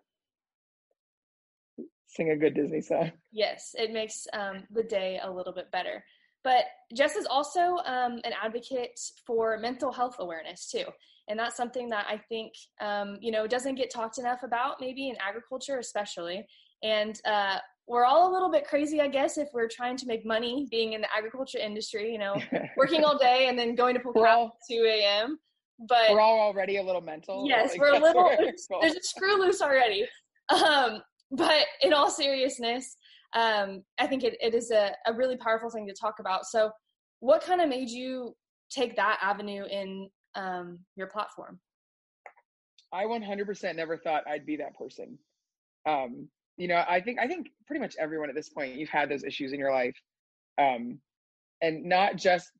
sing 2.07 2.31
a 2.31 2.37
good 2.37 2.55
Disney 2.55 2.81
song. 2.81 3.11
Yes, 3.31 3.75
it 3.77 3.93
makes 3.93 4.27
um, 4.33 4.63
the 4.71 4.83
day 4.83 5.19
a 5.23 5.31
little 5.31 5.53
bit 5.53 5.71
better. 5.71 6.03
But 6.43 6.65
Jess 6.93 7.15
is 7.15 7.25
also 7.25 7.77
um, 7.85 8.21
an 8.23 8.33
advocate 8.41 8.99
for 9.25 9.57
mental 9.59 9.91
health 9.91 10.15
awareness 10.19 10.69
too, 10.71 10.85
and 11.29 11.39
that's 11.39 11.55
something 11.55 11.89
that 11.89 12.05
I 12.09 12.17
think 12.17 12.53
um, 12.81 13.17
you 13.21 13.31
know 13.31 13.47
doesn't 13.47 13.75
get 13.75 13.91
talked 13.91 14.17
enough 14.17 14.43
about, 14.43 14.81
maybe 14.81 15.09
in 15.09 15.15
agriculture 15.25 15.79
especially. 15.79 16.45
And 16.83 17.19
uh, 17.25 17.57
we're 17.87 18.05
all 18.05 18.31
a 18.31 18.33
little 18.33 18.49
bit 18.49 18.65
crazy, 18.67 19.01
I 19.01 19.07
guess, 19.07 19.37
if 19.37 19.49
we're 19.53 19.67
trying 19.67 19.97
to 19.97 20.05
make 20.05 20.25
money 20.25 20.67
being 20.71 20.93
in 20.93 21.01
the 21.01 21.07
agriculture 21.15 21.59
industry. 21.59 22.11
You 22.11 22.17
know, 22.17 22.35
working 22.77 23.03
all 23.03 23.17
day 23.17 23.47
and 23.47 23.57
then 23.57 23.75
going 23.75 23.93
to 23.95 24.01
pull 24.01 24.13
crop 24.13 24.47
at 24.47 24.51
two 24.69 24.85
a.m. 24.87 25.39
But 25.87 26.11
we're 26.11 26.19
all 26.19 26.39
already 26.39 26.77
a 26.77 26.83
little 26.83 27.01
mental. 27.01 27.45
Yes, 27.47 27.71
like, 27.71 27.79
we're 27.79 27.93
a 27.93 27.99
little. 27.99 28.29
There's 28.81 28.95
a 28.95 29.01
screw 29.01 29.39
loose 29.39 29.61
already. 29.61 30.05
Um, 30.49 31.01
but 31.31 31.67
in 31.81 31.93
all 31.93 32.09
seriousness, 32.09 32.97
um, 33.33 33.83
I 33.99 34.07
think 34.07 34.23
it, 34.23 34.35
it 34.41 34.55
is 34.55 34.71
a, 34.71 34.93
a 35.05 35.13
really 35.13 35.37
powerful 35.37 35.69
thing 35.69 35.87
to 35.87 35.93
talk 35.93 36.19
about. 36.19 36.45
So, 36.45 36.71
what 37.19 37.43
kind 37.43 37.61
of 37.61 37.69
made 37.69 37.89
you 37.89 38.35
take 38.69 38.95
that 38.95 39.19
avenue 39.21 39.65
in 39.65 40.09
um, 40.35 40.79
your 40.95 41.07
platform? 41.07 41.59
I 42.91 43.03
100% 43.05 43.75
never 43.75 43.97
thought 43.97 44.23
I'd 44.27 44.45
be 44.45 44.57
that 44.57 44.77
person. 44.77 45.17
Um, 45.87 46.27
you 46.57 46.67
know, 46.67 46.83
I 46.89 46.99
think 46.99 47.19
I 47.19 47.27
think 47.27 47.47
pretty 47.67 47.79
much 47.79 47.95
everyone 47.97 48.29
at 48.29 48.35
this 48.35 48.49
point 48.49 48.75
you've 48.75 48.89
had 48.89 49.09
those 49.09 49.23
issues 49.23 49.53
in 49.53 49.59
your 49.59 49.71
life, 49.71 49.95
um, 50.59 50.99
and 51.61 51.85
not 51.85 52.17
just 52.17 52.51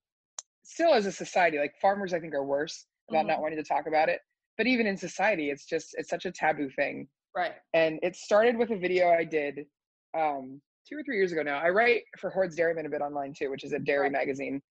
still 0.63 0.93
as 0.93 1.05
a 1.05 1.11
society. 1.11 1.57
Like 1.57 1.73
farmers, 1.81 2.13
I 2.13 2.19
think 2.19 2.33
are 2.33 2.45
worse 2.45 2.85
about 3.09 3.19
mm-hmm. 3.19 3.27
not 3.27 3.41
wanting 3.41 3.57
to 3.57 3.63
talk 3.63 3.87
about 3.87 4.07
it. 4.07 4.21
But 4.57 4.67
even 4.67 4.87
in 4.87 4.95
society, 4.95 5.49
it's 5.49 5.65
just 5.65 5.95
it's 5.97 6.09
such 6.09 6.25
a 6.25 6.31
taboo 6.31 6.69
thing. 6.69 7.07
Right. 7.35 7.53
And 7.73 7.99
it 8.01 8.15
started 8.15 8.57
with 8.57 8.71
a 8.71 8.77
video 8.77 9.09
I 9.09 9.23
did 9.23 9.65
um, 10.17 10.61
two 10.87 10.97
or 10.97 11.03
three 11.03 11.17
years 11.17 11.31
ago 11.31 11.43
now. 11.43 11.59
I 11.59 11.69
write 11.69 12.03
for 12.17 12.29
Hoard's 12.29 12.55
Dairyman 12.55 12.85
a 12.85 12.89
bit 12.89 13.01
online 13.01 13.33
too, 13.37 13.49
which 13.51 13.63
is 13.63 13.73
a 13.73 13.79
dairy 13.79 14.03
right. 14.03 14.11
magazine, 14.11 14.61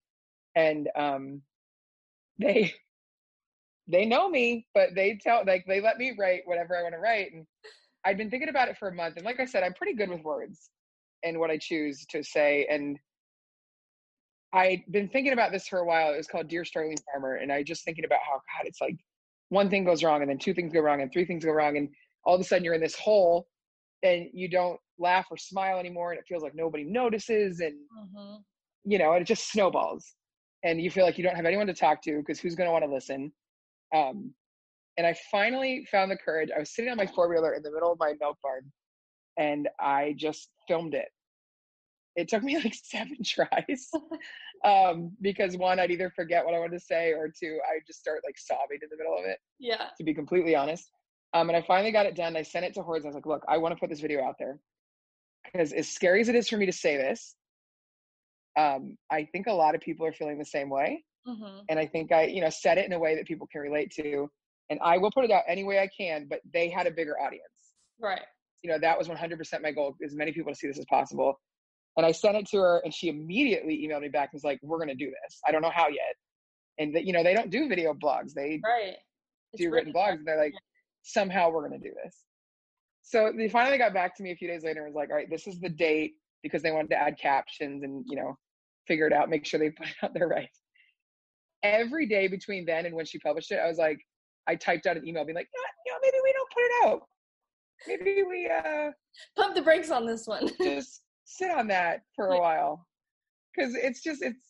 and 0.55 0.89
um, 0.95 1.41
they 2.39 2.73
they 3.89 4.05
know 4.05 4.29
me, 4.29 4.67
but 4.73 4.89
they 4.95 5.19
tell 5.21 5.43
like 5.45 5.65
they 5.67 5.81
let 5.81 5.97
me 5.97 6.13
write 6.17 6.41
whatever 6.45 6.77
I 6.77 6.83
want 6.83 6.93
to 6.93 6.99
write. 6.99 7.33
And 7.33 7.45
I'd 8.05 8.17
been 8.17 8.29
thinking 8.29 8.49
about 8.49 8.69
it 8.69 8.77
for 8.77 8.87
a 8.87 8.93
month, 8.93 9.17
and 9.17 9.25
like 9.25 9.39
I 9.39 9.45
said, 9.45 9.63
I'm 9.63 9.73
pretty 9.73 9.93
good 9.93 10.09
with 10.09 10.21
words 10.21 10.69
and 11.23 11.39
what 11.39 11.49
I 11.49 11.57
choose 11.57 12.05
to 12.11 12.23
say. 12.23 12.65
And 12.69 12.97
I'd 14.53 14.83
been 14.89 15.09
thinking 15.09 15.33
about 15.33 15.51
this 15.51 15.67
for 15.67 15.79
a 15.79 15.85
while. 15.85 16.13
It 16.13 16.17
was 16.17 16.27
called 16.27 16.47
Dear 16.47 16.63
Starling 16.63 16.97
Farmer, 17.11 17.35
and 17.35 17.51
I 17.51 17.63
just 17.63 17.83
thinking 17.83 18.05
about 18.05 18.19
how 18.25 18.35
God, 18.35 18.65
it's 18.65 18.81
like 18.81 18.97
one 19.49 19.69
thing 19.69 19.83
goes 19.83 20.03
wrong, 20.03 20.21
and 20.21 20.29
then 20.29 20.37
two 20.37 20.53
things 20.53 20.71
go 20.71 20.79
wrong, 20.79 21.01
and 21.01 21.11
three 21.11 21.25
things 21.25 21.43
go 21.43 21.51
wrong, 21.51 21.77
and 21.77 21.89
all 22.23 22.35
of 22.35 22.41
a 22.41 22.43
sudden 22.43 22.63
you're 22.63 22.75
in 22.75 22.81
this 22.81 22.95
hole, 22.95 23.47
and 24.03 24.29
you 24.33 24.47
don't 24.47 24.79
laugh 24.97 25.27
or 25.31 25.37
smile 25.37 25.79
anymore, 25.79 26.11
and 26.11 26.19
it 26.19 26.25
feels 26.27 26.43
like 26.43 26.55
nobody 26.55 26.83
notices, 26.83 27.59
and 27.59 27.73
mm-hmm. 27.73 28.35
you 28.85 28.97
know, 28.97 29.13
it 29.13 29.23
just 29.23 29.51
snowballs, 29.51 30.13
and 30.63 30.81
you 30.81 30.89
feel 30.91 31.05
like 31.05 31.17
you 31.17 31.23
don't 31.23 31.35
have 31.35 31.45
anyone 31.45 31.67
to 31.67 31.73
talk 31.73 32.01
to 32.03 32.17
because 32.19 32.39
who's 32.39 32.55
going 32.55 32.67
to 32.67 32.71
want 32.71 32.85
to 32.85 32.91
listen? 32.91 33.31
Um, 33.95 34.33
and 34.97 35.07
I 35.07 35.15
finally 35.31 35.87
found 35.91 36.11
the 36.11 36.17
courage. 36.17 36.49
I 36.55 36.59
was 36.59 36.73
sitting 36.75 36.91
on 36.91 36.97
my 36.97 37.07
four 37.07 37.29
wheeler 37.29 37.53
in 37.53 37.63
the 37.63 37.71
middle 37.71 37.91
of 37.91 37.99
my 37.99 38.13
milk 38.19 38.37
barn 38.43 38.71
and 39.37 39.69
I 39.79 40.13
just 40.17 40.49
filmed 40.67 40.93
it. 40.93 41.07
It 42.15 42.27
took 42.27 42.43
me 42.43 42.57
like 42.63 42.75
seven 42.75 43.17
tries 43.25 43.89
um, 44.65 45.11
because 45.21 45.55
one, 45.57 45.79
I'd 45.79 45.91
either 45.91 46.11
forget 46.15 46.45
what 46.45 46.53
I 46.53 46.59
wanted 46.59 46.77
to 46.77 46.85
say, 46.85 47.13
or 47.13 47.29
two, 47.29 47.59
I 47.65 47.79
just 47.87 47.99
start 47.99 48.21
like 48.25 48.37
sobbing 48.37 48.79
in 48.83 48.89
the 48.91 48.97
middle 48.97 49.17
of 49.17 49.25
it. 49.25 49.39
Yeah. 49.59 49.87
To 49.97 50.03
be 50.03 50.13
completely 50.13 50.55
honest. 50.55 50.91
Um, 51.33 51.49
and 51.49 51.57
I 51.57 51.61
finally 51.61 51.91
got 51.91 52.05
it 52.05 52.15
done. 52.15 52.35
I 52.35 52.41
sent 52.41 52.65
it 52.65 52.73
to 52.73 52.81
Hoard's. 52.81 53.05
I 53.05 53.09
was 53.09 53.15
like, 53.15 53.25
look, 53.25 53.43
I 53.47 53.57
want 53.57 53.73
to 53.73 53.79
put 53.79 53.89
this 53.89 54.01
video 54.01 54.23
out 54.23 54.35
there. 54.39 54.59
because 55.45 55.71
as 55.73 55.87
scary 55.87 56.21
as 56.21 56.27
it 56.27 56.35
is 56.35 56.49
for 56.49 56.57
me 56.57 56.65
to 56.65 56.73
say 56.73 56.97
this, 56.97 57.35
um, 58.57 58.97
I 59.11 59.25
think 59.31 59.47
a 59.47 59.53
lot 59.53 59.75
of 59.75 59.81
people 59.81 60.05
are 60.05 60.11
feeling 60.11 60.39
the 60.39 60.45
same 60.45 60.69
way. 60.69 61.03
Mm-hmm. 61.29 61.59
And 61.69 61.79
I 61.79 61.85
think 61.85 62.11
I, 62.11 62.25
you 62.25 62.41
know, 62.41 62.49
said 62.49 62.77
it 62.77 62.85
in 62.85 62.93
a 62.93 62.99
way 62.99 63.15
that 63.15 63.27
people 63.27 63.47
can 63.51 63.61
relate 63.61 63.91
to. 63.95 64.29
And 64.69 64.79
I 64.83 64.97
will 64.97 65.11
put 65.11 65.25
it 65.25 65.31
out 65.31 65.43
any 65.47 65.63
way 65.63 65.79
I 65.79 65.89
can, 65.95 66.27
but 66.29 66.39
they 66.53 66.69
had 66.69 66.87
a 66.87 66.91
bigger 66.91 67.19
audience. 67.19 67.43
Right. 67.99 68.21
You 68.61 68.71
know, 68.71 68.77
that 68.79 68.97
was 68.97 69.07
100% 69.07 69.61
my 69.61 69.71
goal, 69.71 69.95
as 70.03 70.13
many 70.13 70.31
people 70.31 70.51
to 70.51 70.55
see 70.57 70.67
this 70.67 70.79
as 70.79 70.85
possible. 70.89 71.39
And 71.97 72.05
I 72.05 72.11
sent 72.11 72.37
it 72.37 72.47
to 72.51 72.57
her, 72.57 72.81
and 72.83 72.93
she 72.93 73.09
immediately 73.09 73.85
emailed 73.85 74.01
me 74.01 74.09
back 74.09 74.29
and 74.31 74.37
was 74.37 74.43
like, 74.43 74.59
"We're 74.61 74.77
going 74.77 74.89
to 74.89 74.95
do 74.95 75.07
this. 75.07 75.39
I 75.45 75.51
don't 75.51 75.61
know 75.61 75.71
how 75.73 75.87
yet." 75.89 76.15
And 76.77 76.95
that 76.95 77.03
you 77.03 77.13
know, 77.13 77.23
they 77.23 77.33
don't 77.33 77.49
do 77.49 77.67
video 77.67 77.93
blogs; 77.93 78.33
they 78.33 78.61
right. 78.63 78.95
do 79.57 79.69
written 79.69 79.91
blogs. 79.91 80.19
And 80.19 80.25
they're 80.25 80.37
like, 80.37 80.53
"Somehow 81.01 81.49
we're 81.49 81.67
going 81.67 81.81
to 81.81 81.89
do 81.89 81.93
this." 82.03 82.23
So 83.01 83.33
they 83.35 83.49
finally 83.49 83.77
got 83.77 83.93
back 83.93 84.15
to 84.15 84.23
me 84.23 84.31
a 84.31 84.35
few 84.35 84.47
days 84.47 84.63
later 84.63 84.85
and 84.85 84.93
was 84.93 84.95
like, 84.95 85.09
"All 85.09 85.15
right, 85.15 85.29
this 85.29 85.47
is 85.47 85.59
the 85.59 85.67
date," 85.67 86.13
because 86.43 86.61
they 86.61 86.71
wanted 86.71 86.91
to 86.91 87.01
add 87.01 87.17
captions 87.19 87.83
and 87.83 88.05
you 88.07 88.15
know, 88.15 88.37
figure 88.87 89.07
it 89.07 89.13
out, 89.13 89.29
make 89.29 89.45
sure 89.45 89.59
they 89.59 89.69
put 89.77 89.87
it 89.87 89.95
out 90.01 90.13
there 90.13 90.27
right. 90.27 90.49
Every 91.63 92.05
day 92.05 92.27
between 92.27 92.65
then 92.65 92.85
and 92.85 92.95
when 92.95 93.05
she 93.05 93.19
published 93.19 93.51
it, 93.51 93.59
I 93.63 93.67
was 93.67 93.77
like, 93.77 93.99
I 94.47 94.55
typed 94.55 94.87
out 94.87 94.97
an 94.97 95.07
email 95.07 95.25
being 95.25 95.35
like, 95.35 95.49
you 95.85 95.91
know, 95.91 95.97
maybe 96.01 96.17
we 96.23 96.33
don't 96.33 96.49
put 96.51 96.63
it 96.63 96.87
out. 96.87 97.01
Maybe 97.87 98.23
we 98.23 98.49
uh 98.49 98.91
pump 99.35 99.55
the 99.55 99.61
brakes 99.61 99.91
on 99.91 100.05
this 100.05 100.27
one. 100.27 100.49
just 100.61 101.01
sit 101.25 101.51
on 101.51 101.67
that 101.67 102.01
for 102.15 102.27
a 102.27 102.39
while. 102.39 102.85
Cause 103.57 103.73
it's 103.75 104.01
just 104.01 104.21
it's 104.21 104.49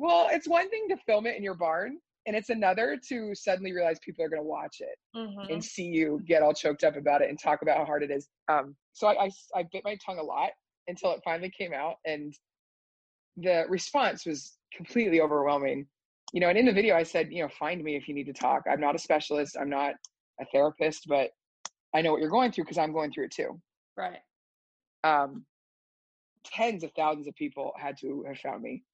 well, 0.00 0.28
it's 0.30 0.48
one 0.48 0.70
thing 0.70 0.88
to 0.88 0.96
film 1.06 1.26
it 1.26 1.36
in 1.36 1.42
your 1.42 1.54
barn, 1.54 1.98
and 2.26 2.34
it's 2.34 2.48
another 2.48 2.98
to 3.10 3.34
suddenly 3.34 3.74
realize 3.74 3.98
people 4.02 4.24
are 4.24 4.30
going 4.30 4.40
to 4.40 4.48
watch 4.48 4.78
it 4.80 4.96
mm-hmm. 5.14 5.52
and 5.52 5.62
see 5.62 5.84
you 5.84 6.22
get 6.26 6.42
all 6.42 6.54
choked 6.54 6.84
up 6.84 6.96
about 6.96 7.20
it 7.20 7.28
and 7.28 7.38
talk 7.38 7.60
about 7.60 7.76
how 7.76 7.84
hard 7.84 8.02
it 8.02 8.10
is. 8.10 8.26
Um, 8.48 8.74
so 8.94 9.08
I, 9.08 9.26
I, 9.26 9.30
I 9.56 9.64
bit 9.70 9.82
my 9.84 9.98
tongue 10.04 10.18
a 10.18 10.22
lot 10.22 10.50
until 10.88 11.12
it 11.12 11.20
finally 11.22 11.52
came 11.56 11.74
out, 11.74 11.96
and 12.06 12.34
the 13.36 13.64
response 13.68 14.24
was 14.24 14.56
completely 14.74 15.20
overwhelming. 15.20 15.86
You 16.32 16.40
know, 16.40 16.48
and 16.48 16.58
in 16.58 16.66
the 16.66 16.72
video 16.72 16.94
I 16.96 17.02
said, 17.02 17.28
you 17.30 17.42
know, 17.42 17.48
find 17.48 17.82
me 17.82 17.96
if 17.96 18.08
you 18.08 18.14
need 18.14 18.26
to 18.26 18.32
talk. 18.32 18.62
I'm 18.70 18.80
not 18.80 18.94
a 18.94 18.98
specialist. 18.98 19.56
I'm 19.60 19.70
not 19.70 19.94
a 20.40 20.44
therapist, 20.52 21.06
but 21.08 21.30
I 21.94 22.02
know 22.02 22.12
what 22.12 22.20
you're 22.20 22.30
going 22.30 22.52
through 22.52 22.64
because 22.64 22.78
I'm 22.78 22.92
going 22.92 23.12
through 23.12 23.26
it 23.26 23.32
too. 23.32 23.60
Right. 23.96 24.20
Um, 25.02 25.44
tens 26.44 26.84
of 26.84 26.92
thousands 26.92 27.26
of 27.26 27.34
people 27.34 27.72
had 27.76 27.96
to 27.98 28.24
have 28.28 28.38
found 28.38 28.62
me 28.62 28.84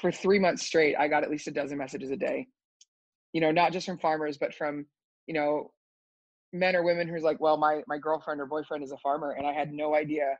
for 0.00 0.10
three 0.10 0.38
months 0.38 0.64
straight. 0.64 0.96
I 0.98 1.08
got 1.08 1.24
at 1.24 1.30
least 1.30 1.48
a 1.48 1.50
dozen 1.50 1.78
messages 1.78 2.10
a 2.10 2.16
day. 2.16 2.46
You 3.32 3.40
know, 3.40 3.50
not 3.50 3.72
just 3.72 3.86
from 3.86 3.98
farmers, 3.98 4.38
but 4.38 4.54
from 4.54 4.86
you 5.26 5.34
know 5.34 5.72
men 6.52 6.74
or 6.74 6.82
women 6.82 7.08
who's 7.08 7.22
like, 7.22 7.40
well, 7.40 7.56
my 7.56 7.82
my 7.86 7.98
girlfriend 7.98 8.40
or 8.40 8.46
boyfriend 8.46 8.82
is 8.82 8.92
a 8.92 8.98
farmer, 8.98 9.32
and 9.32 9.46
I 9.46 9.52
had 9.52 9.72
no 9.72 9.94
idea 9.94 10.38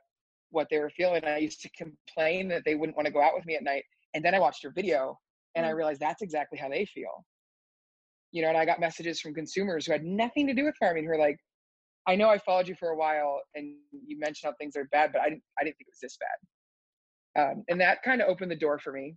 what 0.51 0.67
they 0.69 0.79
were 0.79 0.89
feeling. 0.89 1.23
I 1.23 1.37
used 1.37 1.61
to 1.61 1.69
complain 1.69 2.47
that 2.49 2.63
they 2.65 2.75
wouldn't 2.75 2.97
want 2.97 3.05
to 3.05 3.13
go 3.13 3.21
out 3.21 3.35
with 3.35 3.45
me 3.45 3.55
at 3.55 3.63
night. 3.63 3.83
And 4.15 4.25
then 4.25 4.33
I 4.33 4.39
watched 4.39 4.63
your 4.63 4.71
video 4.71 5.19
and 5.59 5.67
I 5.67 5.71
mm. 5.71 5.75
realized 5.75 5.99
that's 5.99 6.21
exactly 6.21 6.57
how 6.57 6.69
they 6.69 6.85
feel. 6.85 7.25
You 8.31 8.43
know, 8.43 8.49
and 8.49 8.57
I 8.57 8.65
got 8.65 8.79
messages 8.79 9.19
from 9.19 9.33
consumers 9.33 9.85
who 9.85 9.91
had 9.91 10.03
nothing 10.03 10.47
to 10.47 10.53
do 10.53 10.63
with 10.63 10.75
farming 10.79 11.03
who 11.03 11.09
were 11.09 11.17
like, 11.17 11.37
I 12.07 12.15
know 12.15 12.29
I 12.29 12.37
followed 12.37 12.67
you 12.67 12.75
for 12.75 12.89
a 12.89 12.95
while 12.95 13.41
and 13.55 13.75
you 13.91 14.17
mentioned 14.17 14.49
how 14.49 14.53
things 14.57 14.75
are 14.75 14.87
bad, 14.91 15.11
but 15.11 15.21
I 15.21 15.29
didn't 15.29 15.43
I 15.59 15.63
didn't 15.63 15.77
think 15.77 15.87
it 15.87 15.93
was 15.93 15.99
this 16.01 16.17
bad. 16.17 17.51
Um, 17.51 17.63
and 17.67 17.81
that 17.81 18.01
kind 18.03 18.21
of 18.21 18.29
opened 18.29 18.51
the 18.51 18.55
door 18.55 18.79
for 18.79 18.93
me. 18.93 19.15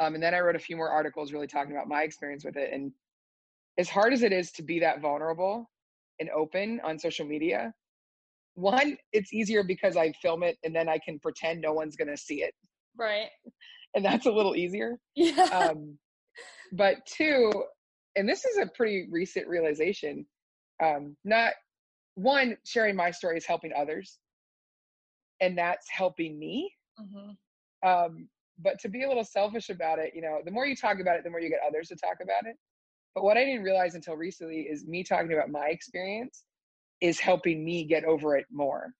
Um, 0.00 0.14
and 0.14 0.22
then 0.22 0.34
I 0.34 0.40
wrote 0.40 0.56
a 0.56 0.60
few 0.60 0.76
more 0.76 0.90
articles 0.90 1.32
really 1.32 1.46
talking 1.46 1.72
about 1.72 1.88
my 1.88 2.02
experience 2.02 2.44
with 2.44 2.56
it. 2.56 2.72
And 2.72 2.92
as 3.78 3.88
hard 3.88 4.12
as 4.12 4.22
it 4.22 4.32
is 4.32 4.50
to 4.52 4.62
be 4.62 4.80
that 4.80 5.00
vulnerable 5.00 5.70
and 6.20 6.28
open 6.30 6.80
on 6.84 6.98
social 6.98 7.26
media, 7.26 7.72
one, 8.54 8.96
it's 9.12 9.32
easier 9.32 9.62
because 9.62 9.96
I 9.96 10.12
film 10.20 10.42
it 10.42 10.58
and 10.64 10.74
then 10.74 10.88
I 10.88 10.98
can 10.98 11.18
pretend 11.18 11.60
no 11.60 11.72
one's 11.72 11.96
going 11.96 12.08
to 12.08 12.16
see 12.16 12.42
it. 12.42 12.54
Right. 12.96 13.28
And 13.94 14.04
that's 14.04 14.26
a 14.26 14.32
little 14.32 14.56
easier. 14.56 14.98
Yeah. 15.14 15.42
Um, 15.44 15.98
but 16.72 17.06
two, 17.06 17.52
and 18.16 18.28
this 18.28 18.44
is 18.44 18.58
a 18.58 18.66
pretty 18.66 19.06
recent 19.10 19.46
realization. 19.46 20.26
Um, 20.82 21.16
not 21.24 21.52
one, 22.16 22.56
sharing 22.64 22.96
my 22.96 23.10
story 23.10 23.36
is 23.38 23.46
helping 23.46 23.72
others, 23.76 24.18
and 25.40 25.56
that's 25.56 25.86
helping 25.88 26.38
me. 26.38 26.72
Mm-hmm. 27.00 27.88
Um, 27.88 28.28
but 28.58 28.78
to 28.80 28.88
be 28.88 29.04
a 29.04 29.08
little 29.08 29.24
selfish 29.24 29.68
about 29.68 29.98
it, 29.98 30.12
you 30.14 30.22
know, 30.22 30.38
the 30.44 30.50
more 30.50 30.66
you 30.66 30.76
talk 30.76 31.00
about 31.00 31.16
it, 31.16 31.24
the 31.24 31.30
more 31.30 31.40
you 31.40 31.48
get 31.48 31.60
others 31.66 31.88
to 31.88 31.96
talk 31.96 32.16
about 32.22 32.46
it. 32.46 32.56
But 33.14 33.24
what 33.24 33.36
I 33.36 33.44
didn't 33.44 33.62
realize 33.62 33.94
until 33.94 34.16
recently 34.16 34.62
is 34.62 34.86
me 34.86 35.04
talking 35.04 35.32
about 35.32 35.50
my 35.50 35.68
experience 35.68 36.44
is 37.00 37.20
helping 37.20 37.64
me 37.64 37.84
get 37.84 38.04
over 38.04 38.36
it 38.36 38.46
more. 38.50 38.92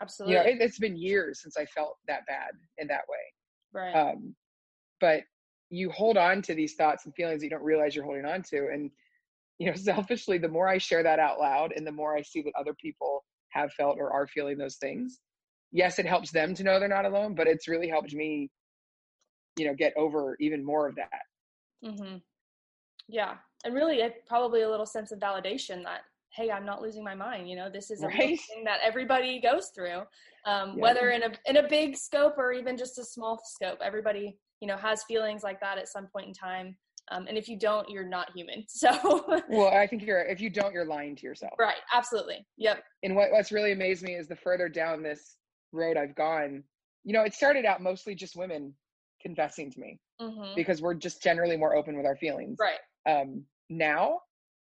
Absolutely. 0.00 0.36
You 0.36 0.42
know, 0.42 0.50
it, 0.50 0.60
has 0.62 0.78
been 0.78 0.96
years 0.96 1.42
since 1.42 1.56
I 1.56 1.66
felt 1.66 1.96
that 2.08 2.26
bad 2.26 2.52
in 2.78 2.88
that 2.88 3.02
way. 3.08 3.18
Right. 3.72 3.92
Um, 3.92 4.34
but 5.00 5.22
you 5.70 5.90
hold 5.90 6.16
on 6.16 6.42
to 6.42 6.54
these 6.54 6.74
thoughts 6.74 7.04
and 7.04 7.14
feelings 7.14 7.40
that 7.40 7.46
you 7.46 7.50
don't 7.50 7.62
realize 7.62 7.94
you're 7.94 8.04
holding 8.04 8.24
on 8.24 8.42
to. 8.42 8.68
And, 8.72 8.90
you 9.58 9.68
know, 9.68 9.74
selfishly, 9.76 10.38
the 10.38 10.48
more 10.48 10.68
I 10.68 10.78
share 10.78 11.02
that 11.02 11.18
out 11.18 11.38
loud 11.38 11.72
and 11.74 11.86
the 11.86 11.92
more 11.92 12.16
I 12.16 12.22
see 12.22 12.42
that 12.42 12.52
other 12.58 12.74
people 12.74 13.24
have 13.50 13.72
felt 13.72 13.98
or 13.98 14.12
are 14.12 14.26
feeling 14.26 14.58
those 14.58 14.76
things, 14.76 15.20
yes, 15.72 15.98
it 15.98 16.06
helps 16.06 16.32
them 16.32 16.54
to 16.54 16.64
know 16.64 16.78
they're 16.78 16.88
not 16.88 17.04
alone, 17.04 17.34
but 17.34 17.46
it's 17.46 17.68
really 17.68 17.88
helped 17.88 18.12
me, 18.12 18.50
you 19.56 19.66
know, 19.66 19.74
get 19.74 19.92
over 19.96 20.36
even 20.40 20.64
more 20.64 20.88
of 20.88 20.96
that. 20.96 21.22
Mm-hmm. 21.84 22.16
Yeah. 23.08 23.34
And 23.64 23.74
really, 23.74 24.00
probably 24.26 24.62
a 24.62 24.70
little 24.70 24.86
sense 24.86 25.12
of 25.12 25.18
validation 25.18 25.82
that 25.84 26.00
hey 26.34 26.50
i'm 26.50 26.64
not 26.64 26.82
losing 26.82 27.04
my 27.04 27.14
mind 27.14 27.48
you 27.48 27.56
know 27.56 27.68
this 27.70 27.90
is 27.90 28.02
a 28.02 28.06
right. 28.06 28.38
thing 28.40 28.64
that 28.64 28.78
everybody 28.82 29.40
goes 29.40 29.70
through 29.74 30.00
um, 30.46 30.74
yeah. 30.74 30.82
whether 30.82 31.10
in 31.10 31.22
a 31.22 31.30
in 31.46 31.56
a 31.58 31.68
big 31.68 31.96
scope 31.96 32.34
or 32.38 32.52
even 32.52 32.76
just 32.76 32.98
a 32.98 33.04
small 33.04 33.40
scope 33.44 33.78
everybody 33.82 34.36
you 34.60 34.68
know 34.68 34.76
has 34.76 35.02
feelings 35.04 35.42
like 35.42 35.60
that 35.60 35.78
at 35.78 35.88
some 35.88 36.06
point 36.06 36.26
in 36.26 36.32
time 36.32 36.76
um, 37.12 37.26
and 37.26 37.36
if 37.36 37.48
you 37.48 37.58
don't 37.58 37.88
you're 37.88 38.08
not 38.08 38.30
human 38.34 38.64
so 38.68 39.42
well 39.48 39.68
i 39.68 39.86
think 39.86 40.02
you're 40.02 40.22
if 40.22 40.40
you 40.40 40.50
don't 40.50 40.72
you're 40.72 40.86
lying 40.86 41.16
to 41.16 41.26
yourself 41.26 41.52
right 41.58 41.76
absolutely 41.94 42.46
yep 42.56 42.82
and 43.02 43.14
what, 43.14 43.30
what's 43.32 43.52
really 43.52 43.72
amazed 43.72 44.02
me 44.02 44.14
is 44.14 44.28
the 44.28 44.36
further 44.36 44.68
down 44.68 45.02
this 45.02 45.36
road 45.72 45.96
i've 45.96 46.14
gone 46.14 46.62
you 47.04 47.12
know 47.12 47.22
it 47.22 47.34
started 47.34 47.64
out 47.64 47.82
mostly 47.82 48.14
just 48.14 48.36
women 48.36 48.72
confessing 49.22 49.70
to 49.70 49.80
me 49.80 49.98
mm-hmm. 50.20 50.54
because 50.56 50.80
we're 50.80 50.94
just 50.94 51.22
generally 51.22 51.56
more 51.56 51.74
open 51.74 51.96
with 51.96 52.06
our 52.06 52.16
feelings 52.16 52.56
right 52.58 52.78
um, 53.06 53.44
now 53.68 54.18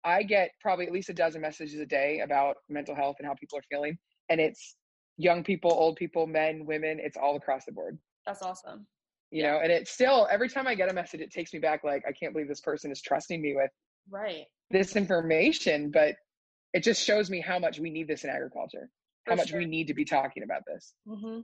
I 0.05 0.23
get 0.23 0.51
probably 0.61 0.87
at 0.87 0.93
least 0.93 1.09
a 1.09 1.15
dozen 1.15 1.41
messages 1.41 1.79
a 1.81 1.87
day 1.87 2.21
about 2.21 2.57
mental 2.69 2.95
health 2.95 3.17
and 3.19 3.27
how 3.27 3.35
people 3.35 3.59
are 3.59 3.65
feeling. 3.71 3.99
And 4.29 4.41
it's 4.41 4.77
young 5.17 5.45
people, 5.45 5.71
old 5.71 5.97
people, 5.97 6.27
men, 6.27 6.67
women, 6.67 6.99
it's 7.01 7.17
all 7.17 7.37
across 7.37 7.65
the 7.65 7.73
board. 7.73 7.99
That's 8.27 8.43
awesome. 8.43 8.87
You 9.31 9.43
yeah. 9.43 9.53
know, 9.53 9.59
and 9.61 9.73
it's 9.73 9.91
still 9.91 10.29
every 10.31 10.49
time 10.49 10.67
I 10.67 10.75
get 10.75 10.91
a 10.91 10.95
message, 10.95 11.21
it 11.21 11.31
takes 11.31 11.53
me 11.53 11.59
back 11.59 11.85
like, 11.85 12.05
I 12.07 12.13
can't 12.13 12.33
believe 12.33 12.49
this 12.49 12.61
person 12.61 12.91
is 12.91 13.01
trusting 13.01 13.41
me 13.41 13.55
with 13.55 13.71
right 14.11 14.45
this 14.71 14.97
information. 14.97 15.91
But 15.91 16.17
it 16.75 16.83
just 16.83 17.03
shows 17.05 17.31
me 17.31 17.41
how 17.41 17.59
much 17.59 17.79
we 17.79 17.91
need 17.91 18.09
this 18.09 18.25
in 18.25 18.31
agriculture, 18.31 18.89
For 19.25 19.33
how 19.33 19.37
much 19.37 19.51
sure. 19.51 19.59
we 19.59 19.67
need 19.67 19.87
to 19.89 19.95
be 19.95 20.05
talking 20.05 20.43
about 20.43 20.63
this. 20.67 20.95
Mm-hmm. 21.07 21.41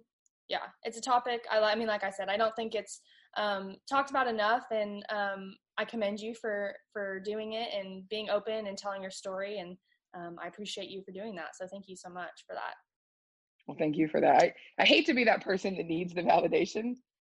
Yeah, 0.49 0.67
it's 0.83 0.97
a 0.97 1.03
topic. 1.03 1.45
I, 1.51 1.59
I 1.59 1.75
mean, 1.75 1.89
like 1.89 2.05
I 2.05 2.11
said, 2.11 2.29
I 2.29 2.37
don't 2.39 2.57
think 2.57 2.75
it's 2.75 3.01
um, 3.37 3.77
talked 3.89 4.11
about 4.11 4.27
enough, 4.27 4.65
and 4.71 5.05
um, 5.11 5.55
I 5.79 5.85
commend 5.85 6.21
you 6.21 6.35
for 6.35 6.75
for 6.93 7.21
doing 7.21 7.53
it 7.53 7.69
and 7.73 8.09
being 8.09 8.31
open 8.31 8.67
and 8.67 8.77
telling 8.77 9.03
your 9.03 9.11
story. 9.11 9.59
And 9.59 9.77
um, 10.15 10.37
I 10.43 10.49
appreciate 10.49 10.89
you 10.91 11.03
for 11.03 11.13
doing 11.13 11.35
that. 11.37 11.57
So 11.57 11.67
thank 11.67 11.89
you 11.89 11.97
so 11.97 12.09
much 12.09 12.45
for 12.47 12.55
that. 12.55 12.75
Well, 13.67 13.77
thank 13.79 13.97
you 13.97 14.09
for 14.09 14.21
that. 14.21 14.43
I, 14.43 14.55
I 14.79 14.85
hate 14.85 15.07
to 15.07 15.15
be 15.15 15.25
that 15.25 15.45
person 15.45 15.77
that 15.77 15.87
needs 15.87 16.15
the 16.15 16.23
validation, 16.23 16.97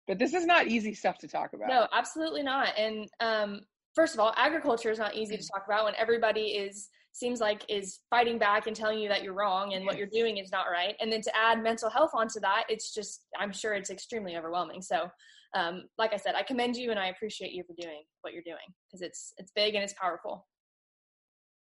but 0.08 0.20
this 0.20 0.34
is 0.34 0.46
not 0.46 0.68
easy 0.68 0.94
stuff 0.94 1.18
to 1.20 1.28
talk 1.28 1.54
about. 1.54 1.70
No, 1.70 1.88
absolutely 1.92 2.44
not. 2.44 2.70
And 2.78 3.10
um, 3.20 3.62
first 3.96 4.14
of 4.14 4.20
all, 4.20 4.34
agriculture 4.38 4.92
is 4.92 5.00
not 5.00 5.16
easy 5.16 5.36
to 5.36 5.44
talk 5.54 5.64
about 5.66 5.86
when 5.86 5.96
everybody 5.98 6.52
is 6.52 6.90
seems 7.12 7.40
like 7.40 7.66
is 7.68 8.00
fighting 8.10 8.38
back 8.38 8.68
and 8.68 8.76
telling 8.76 9.00
you 9.00 9.10
that 9.10 9.24
you're 9.24 9.34
wrong 9.34 9.74
and 9.74 9.86
what 9.86 9.98
you're 9.98 10.08
doing 10.08 10.38
is 10.38 10.52
not 10.52 10.68
right. 10.72 10.96
And 11.02 11.12
then 11.12 11.22
to 11.22 11.36
add 11.36 11.62
mental 11.62 11.90
health 11.90 12.12
onto 12.14 12.40
that, 12.42 12.66
it's 12.70 12.94
just 12.94 13.26
I'm 13.38 13.52
sure 13.52 13.74
it's 13.74 13.90
extremely 13.90 14.38
overwhelming. 14.38 14.82
So 14.82 15.10
um, 15.56 15.84
like 15.98 16.14
I 16.14 16.18
said, 16.18 16.36
I 16.36 16.44
commend 16.44 16.76
you 16.76 16.92
and 16.92 17.00
I 17.00 17.08
appreciate 17.08 17.54
you 17.54 17.64
for 17.64 17.74
doing 17.80 18.04
what 18.22 18.34
you're 18.34 18.44
doing 18.44 18.58
because 18.88 19.02
it's 19.02 19.34
it's 19.38 19.52
big 19.56 19.76
and 19.76 19.84
it's 19.84 19.94
powerful. 19.94 20.48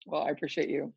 Well, 0.06 0.24
I 0.24 0.30
appreciate 0.30 0.70
you 0.70 0.94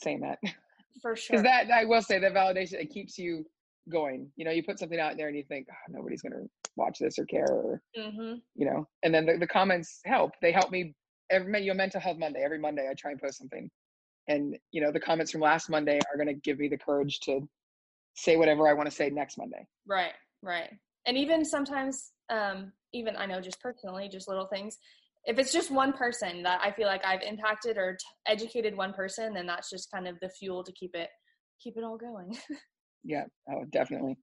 saying 0.00 0.20
that. 0.20 0.38
For 1.02 1.14
sure. 1.14 1.36
Because 1.36 1.44
that 1.44 1.70
I 1.70 1.84
will 1.84 2.02
say 2.02 2.18
that 2.18 2.32
validation 2.32 2.74
it 2.74 2.90
keeps 2.90 3.18
you 3.18 3.44
going. 3.90 4.30
You 4.36 4.44
know, 4.44 4.50
you 4.50 4.62
put 4.62 4.78
something 4.78 4.98
out 4.98 5.16
there 5.16 5.28
and 5.28 5.36
you 5.36 5.44
think 5.44 5.66
oh, 5.70 5.92
nobody's 5.92 6.22
gonna 6.22 6.44
watch 6.76 6.98
this 6.98 7.18
or 7.18 7.26
care 7.26 7.46
or 7.48 7.82
mm-hmm. 7.96 8.34
you 8.54 8.66
know, 8.66 8.88
and 9.02 9.14
then 9.14 9.26
the, 9.26 9.36
the 9.38 9.46
comments 9.46 10.00
help. 10.04 10.32
They 10.40 10.52
help 10.52 10.70
me. 10.70 10.94
Every 11.28 11.60
you 11.60 11.72
know, 11.72 11.76
mental 11.76 12.00
health 12.00 12.18
Monday. 12.18 12.42
Every 12.44 12.58
Monday 12.58 12.88
I 12.88 12.94
try 12.94 13.10
and 13.10 13.20
post 13.20 13.38
something, 13.38 13.68
and 14.28 14.56
you 14.70 14.80
know 14.80 14.92
the 14.92 15.00
comments 15.00 15.32
from 15.32 15.40
last 15.40 15.68
Monday 15.68 15.98
are 16.10 16.16
gonna 16.16 16.34
give 16.34 16.58
me 16.58 16.68
the 16.68 16.78
courage 16.78 17.18
to 17.20 17.46
say 18.14 18.36
whatever 18.36 18.68
I 18.68 18.72
want 18.72 18.88
to 18.88 18.94
say 18.94 19.10
next 19.10 19.36
Monday. 19.36 19.66
Right. 19.86 20.12
Right 20.42 20.70
and 21.06 21.16
even 21.16 21.44
sometimes 21.44 22.12
um, 22.30 22.72
even 22.92 23.16
i 23.16 23.26
know 23.26 23.40
just 23.40 23.60
personally 23.60 24.08
just 24.08 24.28
little 24.28 24.46
things 24.46 24.78
if 25.24 25.38
it's 25.38 25.52
just 25.52 25.70
one 25.70 25.92
person 25.92 26.42
that 26.42 26.60
i 26.62 26.70
feel 26.70 26.86
like 26.86 27.04
i've 27.04 27.22
impacted 27.22 27.76
or 27.76 27.92
t- 27.92 27.98
educated 28.26 28.76
one 28.76 28.92
person 28.92 29.34
then 29.34 29.46
that's 29.46 29.70
just 29.70 29.90
kind 29.90 30.06
of 30.06 30.16
the 30.20 30.28
fuel 30.28 30.62
to 30.62 30.72
keep 30.72 30.94
it 30.94 31.08
keep 31.60 31.76
it 31.76 31.84
all 31.84 31.96
going. 31.96 32.36
Yeah 33.08 33.26
oh 33.48 33.64
definitely. 33.70 34.16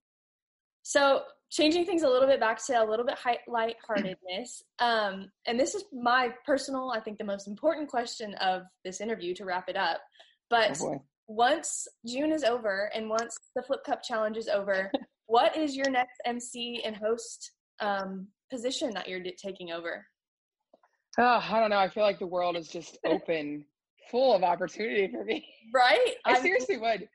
So 0.81 1.21
changing 1.49 1.85
things 1.85 2.03
a 2.03 2.09
little 2.09 2.27
bit 2.27 2.41
back 2.41 2.61
to 2.65 2.73
a 2.73 2.83
little 2.83 3.05
bit 3.05 3.17
high, 3.17 3.37
lightheartedness 3.47 4.61
um, 4.79 5.29
and 5.47 5.57
this 5.57 5.73
is 5.73 5.85
my 5.93 6.33
personal 6.45 6.91
i 6.93 6.99
think 6.99 7.17
the 7.17 7.23
most 7.23 7.47
important 7.47 7.87
question 7.87 8.33
of 8.41 8.63
this 8.83 8.99
interview 8.99 9.33
to 9.35 9.45
wrap 9.45 9.69
it 9.69 9.77
up 9.77 10.01
but 10.49 10.77
oh 10.81 11.01
once 11.27 11.87
june 12.05 12.33
is 12.33 12.43
over 12.43 12.91
and 12.93 13.07
once 13.07 13.37
the 13.55 13.61
flip 13.61 13.79
cup 13.85 14.01
challenge 14.03 14.35
is 14.35 14.49
over 14.49 14.91
what 15.33 15.57
is 15.57 15.75
your 15.75 15.89
next 15.89 16.21
mc 16.25 16.81
and 16.85 16.95
host 16.95 17.51
um, 17.79 18.27
position 18.51 18.91
that 18.93 19.07
you're 19.07 19.21
taking 19.37 19.71
over 19.71 20.05
oh, 21.19 21.43
i 21.49 21.59
don't 21.59 21.69
know 21.69 21.77
i 21.77 21.89
feel 21.89 22.03
like 22.03 22.19
the 22.19 22.27
world 22.27 22.55
is 22.55 22.67
just 22.67 22.97
open 23.05 23.65
full 24.11 24.35
of 24.35 24.43
opportunity 24.43 25.07
for 25.11 25.23
me 25.23 25.45
right 25.73 26.15
i 26.25 26.39
seriously 26.39 26.77
would 26.77 27.07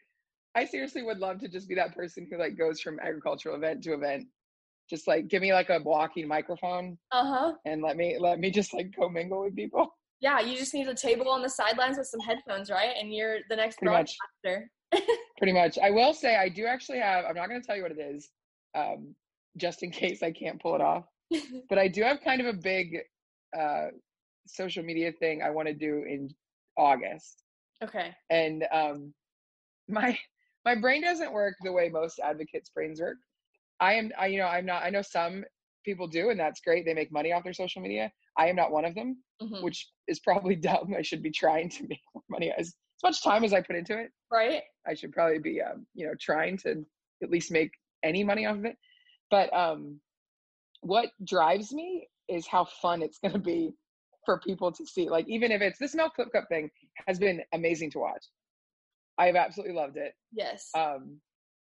I 0.59 0.65
seriously 0.65 1.03
would 1.03 1.19
love 1.19 1.39
to 1.41 1.49
just 1.49 1.69
be 1.69 1.77
that 1.77 1.95
person 1.95 2.27
who 2.29 2.37
like 2.37 2.59
goes 2.59 2.81
from 2.81 2.99
agricultural 3.01 3.55
event 3.55 3.85
to 3.85 3.93
event. 3.93 4.27
Just 4.91 5.07
like 5.07 5.29
give 5.29 5.43
me 5.43 5.53
like 5.53 5.69
a 5.69 5.81
walking 5.85 6.27
microphone. 6.27 6.99
Uh-huh. 7.13 7.53
And 7.65 7.81
let 7.81 7.97
me 7.97 8.17
let 8.19 8.41
me 8.41 8.51
just 8.51 8.75
like 8.75 8.93
commingle 8.93 9.45
with 9.45 9.55
people. 9.55 9.95
Yeah, 10.21 10.41
you 10.41 10.57
just 10.57 10.75
need 10.75 10.89
a 10.89 10.95
table 10.95 11.29
on 11.31 11.43
the 11.43 11.49
sidelines 11.49 11.97
with 11.97 12.09
some 12.09 12.19
headphones, 12.19 12.71
right? 12.71 12.95
And 12.99 13.15
you're 13.15 13.39
the 13.49 13.55
next 13.55 13.79
Pretty 13.79 13.93
much. 13.93 14.17
much. 14.45 14.63
Pretty 15.39 15.53
much. 15.53 15.79
I 15.79 15.91
will 15.91 16.15
say 16.15 16.37
I 16.37 16.49
do 16.49 16.67
actually 16.67 16.99
have 16.99 17.25
I'm 17.25 17.37
not 17.37 17.49
gonna 17.49 17.63
tell 17.63 17.77
you 17.77 17.83
what 17.83 17.93
it 17.93 18.01
is, 18.01 18.29
um, 18.75 19.15
just 19.57 19.83
in 19.83 19.91
case 20.03 20.23
I 20.23 20.33
can't 20.33 20.61
pull 20.61 20.75
it 20.75 20.81
off. 20.81 21.05
but 21.69 21.79
I 21.79 21.89
do 21.89 22.03
have 22.03 22.21
kind 22.21 22.41
of 22.41 22.47
a 22.47 22.53
big 22.53 22.99
uh 23.59 23.89
social 24.47 24.83
media 24.83 25.13
thing 25.13 25.43
I 25.43 25.51
want 25.51 25.69
to 25.69 25.75
do 25.75 26.05
in 26.09 26.31
August. 26.77 27.43
Okay. 27.83 28.15
And 28.31 28.65
um 28.73 29.15
my 29.89 30.19
my 30.65 30.75
brain 30.75 31.03
doesn't 31.03 31.33
work 31.33 31.55
the 31.63 31.73
way 31.73 31.89
most 31.89 32.19
advocates' 32.19 32.71
brains 32.71 33.01
work. 33.01 33.17
I 33.81 33.95
am, 33.95 34.11
I, 34.19 34.27
you 34.27 34.39
know, 34.39 34.47
I'm 34.47 34.67
not. 34.67 34.83
I 34.83 34.91
know 34.91 35.03
some 35.03 35.45
people 35.85 36.07
do, 36.07 36.31
and 36.31 36.39
that's 36.39 36.61
great. 36.61 36.85
They 36.85 36.95
make 36.95 37.13
money 37.13 37.33
off 37.33 37.45
their 37.45 37.53
social 37.53 37.81
media. 37.81 38.11
I 38.37 38.49
am 38.49 38.57
not 38.57 38.73
one 38.73 38.85
of 38.85 38.95
them, 38.95 39.23
mm-hmm. 39.41 39.65
which 39.65 39.89
is 40.09 40.21
probably 40.21 40.57
dumb. 40.57 40.95
I 40.97 41.03
should 41.03 41.23
be 41.23 41.31
trying 41.31 41.71
to 41.71 41.87
make 41.89 42.01
more 42.15 42.25
money 42.29 42.53
as 42.57 42.75
as 42.99 43.03
much 43.03 43.23
time 43.23 43.45
as 43.45 43.53
I 43.53 43.61
put 43.61 43.77
into 43.77 43.99
it. 43.99 44.11
Right. 44.31 44.63
I 44.87 44.95
should 44.95 45.13
probably 45.13 45.39
be, 45.39 45.61
um, 45.63 45.87
you 45.95 46.07
know, 46.07 46.15
trying 46.21 46.57
to 46.59 46.85
at 47.23 47.31
least 47.31 47.51
make 47.51 47.71
any 48.03 48.25
money 48.25 48.47
off 48.47 48.59
of 48.59 48.65
it. 48.65 48.77
But 49.31 49.53
um, 49.55 50.01
what 50.81 51.11
drives 51.25 51.73
me 51.73 52.09
is 52.29 52.47
how 52.47 52.67
fun 52.83 53.03
it's 53.03 53.19
going 53.19 53.33
to 53.33 53.39
be 53.39 53.73
for 54.25 54.41
people 54.41 54.73
to 54.73 54.87
see. 54.87 55.09
Like, 55.09 55.29
even 55.29 55.53
if 55.53 55.63
it's 55.63 55.79
this 55.79 55.95
milk 55.95 56.13
flip 56.17 56.29
cup 56.33 56.49
thing 56.49 56.71
has 57.07 57.19
been 57.19 57.43
amazing 57.53 57.91
to 57.93 57.99
watch. 57.99 58.25
I've 59.17 59.37
absolutely 59.37 59.75
loved 59.75 59.97
it. 59.97 60.13
Yes. 60.33 60.71
Um, 60.77 61.21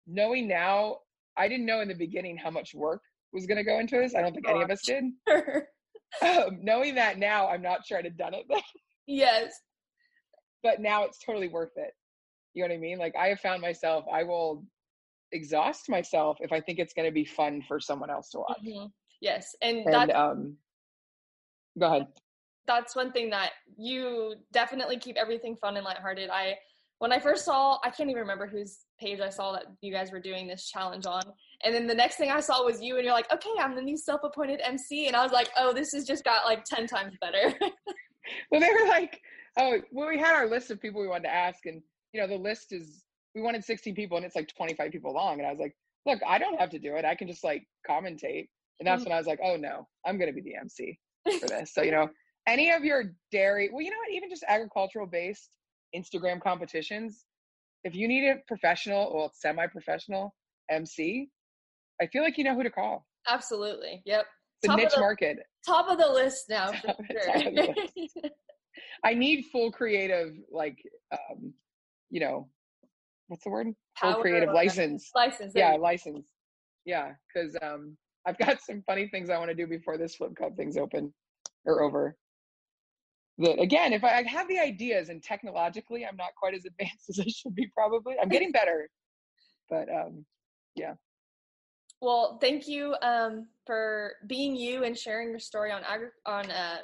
knowing 0.06 0.46
now, 0.46 0.98
I 1.36 1.48
didn't 1.48 1.66
know 1.66 1.80
in 1.80 1.88
the 1.88 1.94
beginning 1.94 2.36
how 2.36 2.50
much 2.50 2.74
work 2.74 3.02
was 3.32 3.46
going 3.46 3.58
to 3.58 3.64
go 3.64 3.78
into 3.78 3.96
this. 3.96 4.14
I 4.14 4.22
don't 4.22 4.32
think 4.32 4.46
oh, 4.48 4.54
any 4.54 4.62
of 4.62 4.70
us 4.70 4.82
did. 4.84 5.04
um, 6.22 6.58
knowing 6.62 6.94
that 6.96 7.18
now, 7.18 7.48
I'm 7.48 7.62
not 7.62 7.86
sure 7.86 7.98
I'd 7.98 8.04
have 8.04 8.16
done 8.16 8.34
it. 8.34 8.46
yes. 9.06 9.52
But 10.62 10.80
now 10.80 11.04
it's 11.04 11.18
totally 11.18 11.48
worth 11.48 11.76
it. 11.76 11.92
You 12.54 12.62
know 12.62 12.68
what 12.68 12.74
I 12.74 12.80
mean? 12.80 12.98
Like 12.98 13.14
I 13.16 13.28
have 13.28 13.40
found 13.40 13.62
myself, 13.62 14.04
I 14.12 14.24
will 14.24 14.64
exhaust 15.32 15.88
myself 15.88 16.38
if 16.40 16.52
I 16.52 16.60
think 16.60 16.78
it's 16.78 16.92
going 16.92 17.08
to 17.08 17.12
be 17.12 17.24
fun 17.24 17.62
for 17.66 17.80
someone 17.80 18.10
else 18.10 18.30
to 18.30 18.38
watch. 18.38 18.60
Mm-hmm. 18.66 18.86
Yes, 19.20 19.54
and, 19.62 19.86
and 19.86 20.10
um, 20.12 20.56
go 21.78 21.86
ahead. 21.86 22.06
That's 22.66 22.96
one 22.96 23.12
thing 23.12 23.30
that 23.30 23.50
you 23.76 24.34
definitely 24.52 24.98
keep 24.98 25.16
everything 25.16 25.56
fun 25.56 25.76
and 25.76 25.84
lighthearted. 25.84 26.30
I 26.30 26.56
when 27.00 27.12
I 27.12 27.18
first 27.18 27.46
saw, 27.46 27.78
I 27.82 27.88
can't 27.88 28.10
even 28.10 28.20
remember 28.20 28.46
whose 28.46 28.80
page 29.00 29.20
I 29.20 29.30
saw 29.30 29.52
that 29.52 29.64
you 29.80 29.90
guys 29.90 30.12
were 30.12 30.20
doing 30.20 30.46
this 30.46 30.68
challenge 30.68 31.06
on. 31.06 31.22
And 31.64 31.74
then 31.74 31.86
the 31.86 31.94
next 31.94 32.16
thing 32.16 32.30
I 32.30 32.40
saw 32.40 32.62
was 32.62 32.82
you, 32.82 32.96
and 32.96 33.04
you're 33.04 33.14
like, 33.14 33.32
okay, 33.32 33.50
I'm 33.58 33.74
the 33.74 33.80
new 33.80 33.96
self 33.96 34.20
appointed 34.22 34.60
MC. 34.62 35.06
And 35.06 35.16
I 35.16 35.22
was 35.22 35.32
like, 35.32 35.48
oh, 35.56 35.72
this 35.72 35.92
has 35.92 36.04
just 36.04 36.24
got 36.24 36.44
like 36.44 36.62
10 36.64 36.86
times 36.86 37.14
better. 37.18 37.54
well, 38.50 38.60
they 38.60 38.68
were 38.68 38.86
like, 38.86 39.18
oh, 39.58 39.78
well, 39.92 40.08
we 40.08 40.18
had 40.18 40.34
our 40.34 40.48
list 40.48 40.70
of 40.70 40.80
people 40.80 41.00
we 41.00 41.08
wanted 41.08 41.24
to 41.24 41.34
ask. 41.34 41.66
And, 41.66 41.82
you 42.12 42.20
know, 42.20 42.26
the 42.26 42.36
list 42.36 42.72
is, 42.72 43.04
we 43.34 43.42
wanted 43.42 43.64
16 43.64 43.94
people, 43.94 44.16
and 44.16 44.26
it's 44.26 44.36
like 44.36 44.48
25 44.56 44.90
people 44.90 45.12
long. 45.12 45.38
And 45.38 45.46
I 45.46 45.50
was 45.50 45.60
like, 45.60 45.74
look, 46.06 46.20
I 46.26 46.38
don't 46.38 46.58
have 46.58 46.70
to 46.70 46.78
do 46.78 46.96
it. 46.96 47.04
I 47.04 47.14
can 47.14 47.28
just 47.28 47.44
like 47.44 47.64
commentate. 47.88 48.48
And 48.78 48.86
that's 48.86 49.02
mm-hmm. 49.02 49.10
when 49.10 49.16
I 49.16 49.18
was 49.18 49.26
like, 49.26 49.40
oh, 49.44 49.56
no, 49.56 49.86
I'm 50.06 50.18
going 50.18 50.34
to 50.34 50.34
be 50.34 50.42
the 50.42 50.56
MC 50.56 50.98
for 51.40 51.46
this. 51.48 51.74
so, 51.74 51.82
you 51.82 51.92
know, 51.92 52.08
any 52.46 52.72
of 52.72 52.84
your 52.84 53.14
dairy, 53.30 53.68
well, 53.72 53.82
you 53.82 53.90
know 53.90 53.96
what, 53.98 54.14
even 54.14 54.30
just 54.30 54.44
agricultural 54.48 55.06
based 55.06 55.50
Instagram 55.94 56.42
competitions, 56.42 57.24
if 57.84 57.94
you 57.94 58.08
need 58.08 58.28
a 58.28 58.36
professional 58.46 59.04
or 59.04 59.30
semi-professional 59.34 60.34
MC, 60.70 61.28
I 62.00 62.06
feel 62.06 62.22
like 62.22 62.38
you 62.38 62.44
know 62.44 62.54
who 62.54 62.62
to 62.62 62.70
call. 62.70 63.06
Absolutely. 63.28 64.02
Yep. 64.06 64.24
The 64.62 64.68
top 64.68 64.78
niche 64.78 64.94
the, 64.94 65.00
market. 65.00 65.38
Top 65.66 65.88
of 65.88 65.98
the 65.98 66.08
list 66.08 66.46
now 66.48 66.72
for 66.72 66.94
sure. 67.10 67.74
I 69.04 69.14
need 69.14 69.46
full 69.52 69.72
creative, 69.72 70.34
like, 70.50 70.78
um, 71.12 71.54
you 72.10 72.20
know, 72.20 72.48
what's 73.28 73.44
the 73.44 73.50
word? 73.50 73.68
Power 73.96 74.14
full 74.14 74.22
creative 74.22 74.52
license. 74.52 75.10
License. 75.14 75.52
Yeah, 75.54 75.76
license. 75.76 76.26
Yeah, 76.84 77.12
because 77.32 77.56
um, 77.62 77.96
I've 78.26 78.38
got 78.38 78.60
some 78.66 78.82
funny 78.86 79.08
things 79.08 79.30
I 79.30 79.38
want 79.38 79.50
to 79.50 79.54
do 79.54 79.66
before 79.66 79.96
this 79.96 80.16
flip 80.16 80.36
cup 80.36 80.56
thing's 80.56 80.76
open 80.76 81.12
or 81.64 81.82
over 81.82 82.16
that 83.40 83.58
again 83.58 83.92
if 83.92 84.04
I, 84.04 84.22
have 84.26 84.48
the 84.48 84.58
ideas 84.58 85.08
and 85.08 85.22
technologically 85.22 86.06
i'm 86.06 86.16
not 86.16 86.34
quite 86.36 86.54
as 86.54 86.64
advanced 86.66 87.08
as 87.08 87.20
i 87.20 87.28
should 87.28 87.54
be 87.54 87.68
probably 87.74 88.14
i'm 88.20 88.28
getting 88.28 88.52
better 88.52 88.88
but 89.68 89.88
um 89.88 90.24
yeah 90.76 90.94
well 92.00 92.38
thank 92.40 92.68
you 92.68 92.94
um 93.02 93.46
for 93.66 94.12
being 94.26 94.54
you 94.54 94.84
and 94.84 94.96
sharing 94.96 95.30
your 95.30 95.38
story 95.38 95.72
on 95.72 95.82
agri- 95.84 96.08
on 96.26 96.50
uh 96.50 96.78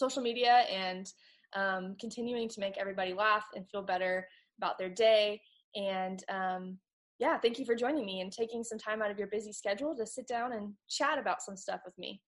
social 0.00 0.22
media 0.22 0.64
and 0.72 1.12
um 1.54 1.96
continuing 2.00 2.48
to 2.48 2.60
make 2.60 2.76
everybody 2.78 3.12
laugh 3.12 3.44
and 3.54 3.68
feel 3.68 3.82
better 3.82 4.26
about 4.58 4.78
their 4.78 4.88
day 4.88 5.40
and 5.74 6.24
um 6.28 6.78
yeah 7.18 7.38
thank 7.38 7.58
you 7.58 7.64
for 7.64 7.74
joining 7.74 8.04
me 8.04 8.20
and 8.20 8.32
taking 8.32 8.64
some 8.64 8.78
time 8.78 9.02
out 9.02 9.10
of 9.10 9.18
your 9.18 9.28
busy 9.28 9.52
schedule 9.52 9.94
to 9.96 10.06
sit 10.06 10.26
down 10.26 10.52
and 10.52 10.72
chat 10.88 11.18
about 11.18 11.42
some 11.42 11.56
stuff 11.56 11.80
with 11.84 11.96
me 11.98 12.20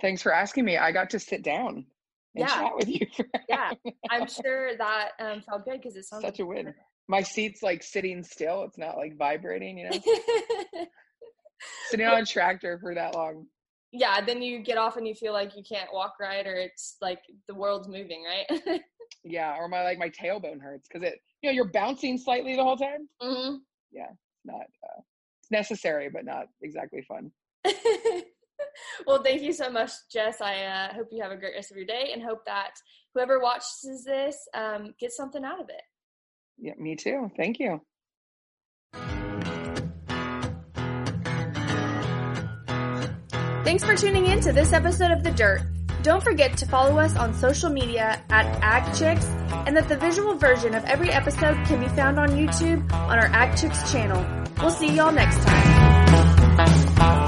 thanks 0.00 0.22
for 0.22 0.32
asking 0.32 0.64
me 0.64 0.76
i 0.78 0.90
got 0.90 1.10
to 1.10 1.18
sit 1.18 1.42
down 1.42 1.84
and 2.34 2.48
yeah. 2.48 2.54
chat 2.54 2.76
with 2.76 2.88
you. 2.88 3.06
yeah, 3.48 3.70
I'm 4.10 4.28
sure 4.28 4.76
that 4.76 5.10
um, 5.20 5.42
felt 5.42 5.64
good 5.64 5.80
because 5.80 5.96
it 5.96 6.04
sounds 6.04 6.22
such 6.22 6.34
like 6.34 6.40
a 6.40 6.46
win. 6.46 6.74
My 7.08 7.22
seat's 7.22 7.62
like 7.62 7.82
sitting 7.82 8.22
still; 8.22 8.64
it's 8.64 8.78
not 8.78 8.96
like 8.96 9.16
vibrating. 9.16 9.78
You 9.78 9.90
know, 9.90 10.84
sitting 11.90 12.06
on 12.06 12.22
a 12.22 12.26
tractor 12.26 12.78
for 12.78 12.94
that 12.94 13.14
long. 13.14 13.46
Yeah, 13.92 14.20
then 14.20 14.42
you 14.42 14.62
get 14.62 14.76
off 14.76 14.96
and 14.96 15.06
you 15.06 15.14
feel 15.14 15.32
like 15.32 15.56
you 15.56 15.62
can't 15.62 15.92
walk 15.92 16.14
right, 16.20 16.46
or 16.46 16.54
it's 16.54 16.96
like 17.00 17.20
the 17.46 17.54
world's 17.54 17.88
moving, 17.88 18.24
right? 18.24 18.80
yeah, 19.24 19.56
or 19.56 19.68
my 19.68 19.82
like 19.82 19.98
my 19.98 20.10
tailbone 20.10 20.60
hurts 20.60 20.88
because 20.88 21.08
it, 21.08 21.18
you 21.42 21.48
know, 21.48 21.54
you're 21.54 21.70
bouncing 21.70 22.18
slightly 22.18 22.54
the 22.54 22.62
whole 22.62 22.76
time. 22.76 23.08
Mm-hmm. 23.22 23.56
Yeah, 23.90 24.10
it's 24.10 24.44
not. 24.44 24.60
Uh, 24.60 25.00
it's 25.40 25.50
necessary, 25.50 26.10
but 26.10 26.24
not 26.24 26.46
exactly 26.60 27.02
fun 27.02 27.30
well, 29.06 29.22
thank 29.22 29.42
you 29.42 29.52
so 29.52 29.70
much, 29.70 29.90
Jess. 30.10 30.40
I 30.40 30.64
uh, 30.64 30.94
hope 30.94 31.08
you 31.10 31.22
have 31.22 31.32
a 31.32 31.36
great 31.36 31.54
rest 31.54 31.70
of 31.70 31.76
your 31.76 31.86
day 31.86 32.10
and 32.12 32.22
hope 32.22 32.44
that 32.46 32.72
whoever 33.14 33.40
watches 33.40 34.04
this 34.06 34.36
um, 34.54 34.94
gets 34.98 35.16
something 35.16 35.44
out 35.44 35.60
of 35.60 35.68
it. 35.68 35.82
Yeah, 36.58 36.74
me 36.78 36.96
too. 36.96 37.30
Thank 37.36 37.58
you. 37.58 37.80
Thanks 43.68 43.84
for 43.84 43.94
tuning 43.94 44.24
in 44.24 44.40
to 44.40 44.50
this 44.50 44.72
episode 44.72 45.10
of 45.10 45.22
The 45.22 45.30
Dirt. 45.30 45.60
Don't 46.02 46.22
forget 46.22 46.56
to 46.56 46.64
follow 46.64 46.98
us 46.98 47.14
on 47.16 47.34
social 47.34 47.68
media 47.68 48.18
at 48.30 48.46
AgChicks 48.62 49.26
and 49.66 49.76
that 49.76 49.90
the 49.90 49.96
visual 49.98 50.36
version 50.36 50.74
of 50.74 50.82
every 50.86 51.10
episode 51.10 51.54
can 51.66 51.78
be 51.78 51.88
found 51.88 52.18
on 52.18 52.30
YouTube 52.30 52.90
on 52.94 53.18
our 53.18 53.28
AgChicks 53.28 53.92
channel. 53.92 54.24
We'll 54.58 54.70
see 54.70 54.90
y'all 54.90 55.12
next 55.12 55.36
time. 55.44 57.27